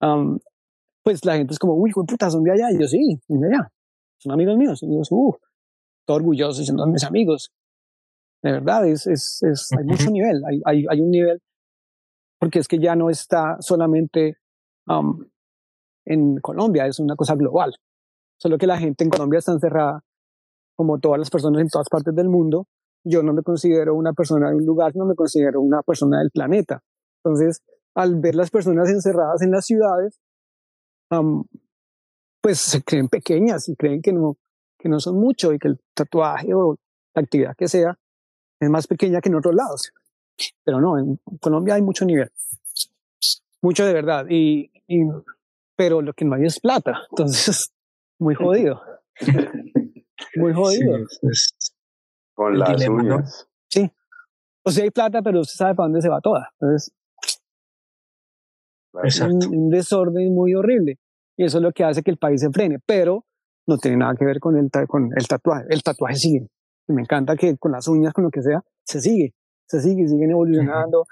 [0.00, 0.38] um,
[1.02, 2.70] pues la gente es como, uy, puta, son de allá.
[2.70, 3.68] Y yo, sí, son de allá.
[4.18, 4.80] Son amigos míos.
[4.82, 5.36] Y yo, uh,
[6.06, 7.52] todo orgulloso diciendo, mis amigos.
[8.42, 10.40] De verdad, es, es, es, hay mucho nivel.
[10.44, 11.42] Hay, hay, hay un nivel,
[12.38, 14.36] porque es que ya no está solamente
[14.86, 15.24] um,
[16.04, 17.74] en Colombia, es una cosa global.
[18.38, 20.02] Solo que la gente en Colombia está encerrada,
[20.76, 22.66] como todas las personas en todas partes del mundo.
[23.04, 26.30] Yo no me considero una persona de un lugar, no me considero una persona del
[26.30, 26.82] planeta.
[27.24, 27.62] Entonces,
[27.94, 30.18] al ver las personas encerradas en las ciudades,
[31.10, 31.44] um,
[32.40, 34.36] pues se creen pequeñas y creen que no,
[34.78, 36.78] que no son mucho y que el tatuaje o
[37.14, 37.96] la actividad que sea
[38.60, 39.92] es más pequeña que en otros lados.
[40.64, 42.30] Pero no, en Colombia hay mucho nivel.
[43.62, 44.26] Mucho de verdad.
[44.28, 45.00] Y, y,
[45.76, 47.00] pero lo que no hay es plata.
[47.10, 47.72] Entonces,
[48.18, 48.80] muy jodido.
[50.36, 50.98] muy jodido.
[51.08, 51.54] Sí, es-
[52.34, 53.14] Con El las dilema, ¿no?
[53.16, 53.48] uñas.
[53.68, 53.90] Sí.
[54.64, 56.50] O sea, hay plata, pero usted sabe para dónde se va toda.
[56.60, 56.92] Entonces,
[59.04, 60.98] es un, desorden muy horrible.
[61.36, 62.78] Y eso es lo que hace que el país se frene.
[62.84, 63.24] Pero
[63.66, 65.64] no tiene nada que ver con el, con el tatuaje.
[65.70, 66.48] El tatuaje sigue.
[66.88, 69.34] Y me encanta que con las uñas, con lo que sea, se sigue.
[69.66, 71.06] Se sigue, siguen evolucionando.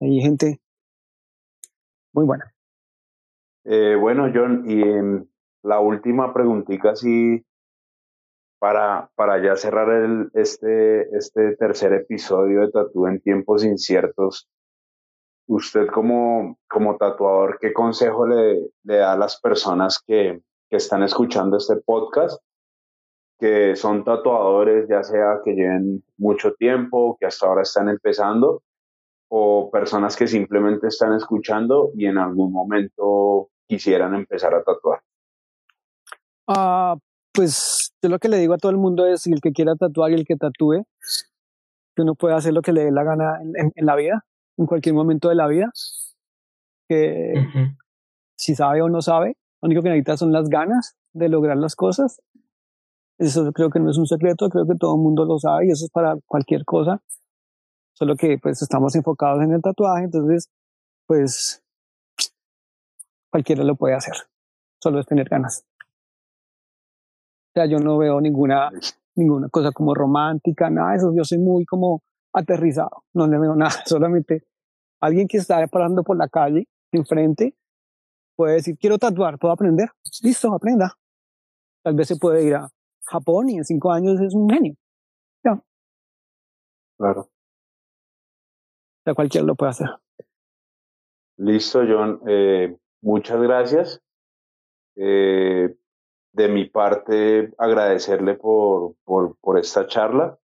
[0.00, 0.60] Hay gente
[2.14, 2.54] muy buena.
[3.64, 4.82] Eh, bueno, John, y
[5.62, 7.44] la última preguntita, así
[8.58, 14.48] para, para ya cerrar este, este tercer episodio de Tatú en tiempos inciertos.
[15.46, 20.40] Usted como, como tatuador, ¿qué consejo le, le da a las personas que,
[20.70, 22.42] que están escuchando este podcast?
[23.38, 28.62] Que son tatuadores, ya sea que lleven mucho tiempo, que hasta ahora están empezando,
[29.28, 35.00] o personas que simplemente están escuchando y en algún momento quisieran empezar a tatuar.
[36.46, 36.96] Ah,
[37.32, 40.10] pues yo lo que le digo a todo el mundo es, el que quiera tatuar
[40.12, 40.84] y el que tatúe,
[41.96, 44.24] que uno puede hacer lo que le dé la gana en, en- en la vida,
[44.56, 45.70] en cualquier momento de la vida.
[46.88, 47.34] Que
[48.36, 51.74] si sabe o no sabe, lo único que necesita son las ganas de lograr las
[51.76, 52.20] cosas.
[53.18, 55.70] Eso creo que no es un secreto, creo que todo el mundo lo sabe y
[55.70, 57.00] eso es para cualquier cosa.
[57.94, 60.50] Solo que pues estamos enfocados en el tatuaje, entonces
[61.06, 61.62] pues
[63.30, 64.14] cualquiera lo puede hacer.
[64.82, 65.64] Solo es tener ganas.
[67.48, 68.70] O sea, yo no veo ninguna,
[69.14, 71.12] ninguna cosa como romántica, nada de eso.
[71.16, 73.70] Yo soy muy como aterrizado, no le veo nada.
[73.86, 74.44] Solamente
[75.00, 77.54] alguien que está parando por la calle enfrente
[78.36, 79.90] puede decir, quiero tatuar, ¿puedo aprender?
[80.22, 80.94] Listo, aprenda.
[81.84, 82.68] Tal vez se puede ir a
[83.04, 84.74] Japón y en cinco años es un genio.
[86.96, 87.28] Claro.
[89.04, 89.88] Sea, cualquiera lo puede hacer.
[91.36, 92.20] Listo, John.
[92.26, 94.00] Eh, muchas gracias.
[94.96, 95.74] Eh,
[96.32, 100.38] de mi parte, agradecerle por, por, por esta charla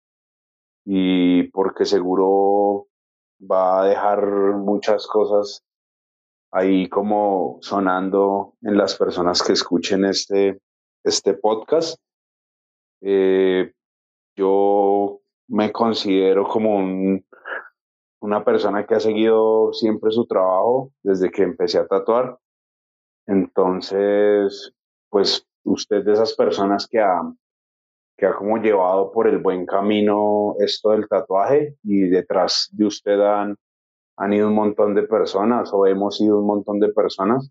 [0.84, 2.88] y porque seguro
[3.40, 5.64] va a dejar muchas cosas
[6.50, 10.60] ahí como sonando en las personas que escuchen este,
[11.04, 12.00] este podcast.
[13.02, 13.72] Eh,
[14.36, 17.24] yo me considero como un,
[18.20, 22.38] una persona que ha seguido siempre su trabajo desde que empecé a tatuar.
[23.26, 24.72] Entonces,
[25.10, 27.20] pues usted de esas personas que ha,
[28.16, 33.20] que ha como llevado por el buen camino esto del tatuaje y detrás de usted
[33.20, 33.56] han,
[34.16, 37.50] han ido un montón de personas o hemos ido un montón de personas.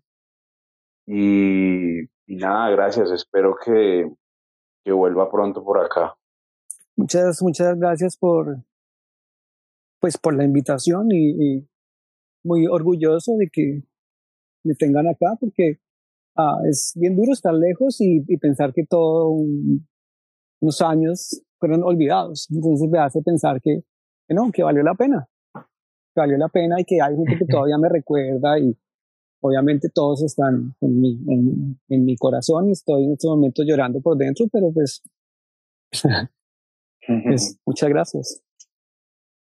[1.06, 3.10] Y, y nada, gracias.
[3.10, 4.10] Espero que,
[4.84, 6.14] que vuelva pronto por acá.
[6.96, 8.58] Muchas, muchas gracias por,
[10.00, 11.68] pues, por la invitación y, y
[12.44, 13.82] muy orgulloso de que
[14.64, 15.78] me tengan acá porque
[16.36, 19.32] ah, es bien duro estar lejos y, pensar que todos
[20.60, 22.48] unos años fueron olvidados.
[22.50, 23.82] Entonces me hace pensar que,
[24.26, 27.46] que no, que valió la pena, que valió la pena y que hay gente que
[27.46, 28.76] todavía me recuerda y
[29.40, 31.18] obviamente todos están en mi,
[31.88, 35.02] en, mi corazón y estoy en este momento llorando por dentro, pero pues,
[37.06, 38.47] pues muchas gracias.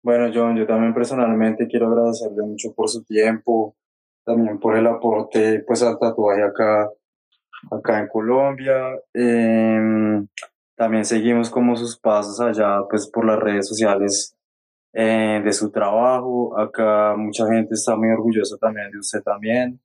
[0.02, 3.76] Bueno, John, yo también personalmente quiero agradecerle mucho por su tiempo,
[4.24, 6.90] también por el aporte pues al tatuaje acá,
[7.70, 8.98] acá en Colombia.
[9.14, 10.26] Em,
[10.76, 14.36] también seguimos como sus pasos allá pues por las redes sociales
[14.92, 16.58] eh, de su trabajo.
[16.58, 19.80] Acá mucha gente está muy orgullosa también de usted también.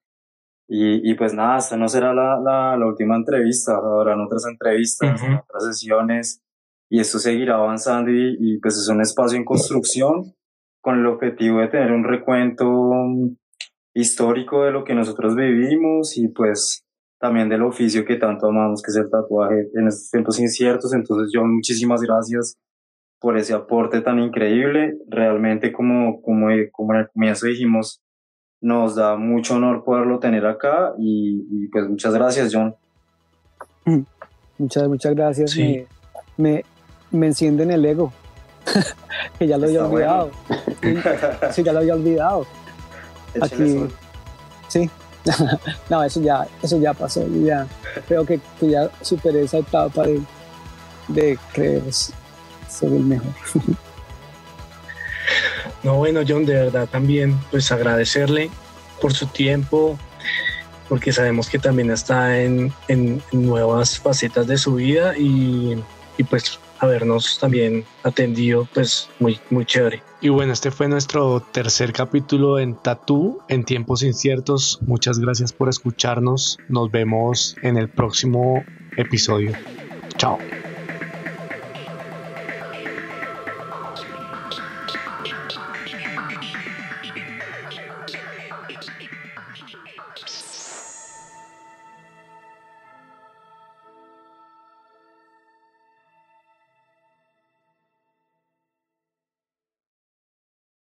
[0.67, 5.21] Y, y pues nada, esta no será la, la, la última entrevista, habrán otras entrevistas,
[5.21, 6.41] otras sesiones
[6.89, 10.33] y esto seguirá avanzando y, y, pues es un espacio en construcción
[10.81, 12.91] con el objetivo de tener un recuento
[13.93, 16.85] histórico de lo que nosotros vivimos y pues
[17.19, 20.93] también del oficio que tanto amamos que es el tatuaje en estos tiempos inciertos.
[20.93, 22.57] Entonces yo muchísimas gracias
[23.19, 24.97] por ese aporte tan increíble.
[25.09, 28.01] Realmente como, como, como en el comienzo dijimos,
[28.61, 32.75] nos da mucho honor poderlo tener acá y, y pues muchas gracias John.
[34.57, 35.55] Muchas, muchas gracias.
[35.57, 35.87] Me,
[36.37, 36.63] me,
[37.11, 38.11] me encienden el ego,
[39.39, 40.31] que ya lo había olvidado.
[41.51, 42.45] Sí, ya lo había olvidado.
[43.41, 43.87] Aquí,
[44.67, 44.89] sí,
[45.89, 47.25] no, eso ya, eso ya pasó.
[47.43, 47.67] Ya
[48.07, 50.21] creo que, que ya superé esa etapa de,
[51.07, 53.33] de creer ser el mejor.
[55.83, 58.49] No, bueno, John, de verdad también, pues agradecerle
[58.99, 59.97] por su tiempo,
[60.89, 65.81] porque sabemos que también está en, en nuevas facetas de su vida y,
[66.17, 70.01] y pues habernos también atendido, pues muy, muy chévere.
[70.21, 74.79] Y bueno, este fue nuestro tercer capítulo en Tatú en tiempos inciertos.
[74.81, 76.57] Muchas gracias por escucharnos.
[76.69, 78.63] Nos vemos en el próximo
[78.97, 79.51] episodio.
[80.17, 80.39] Chao.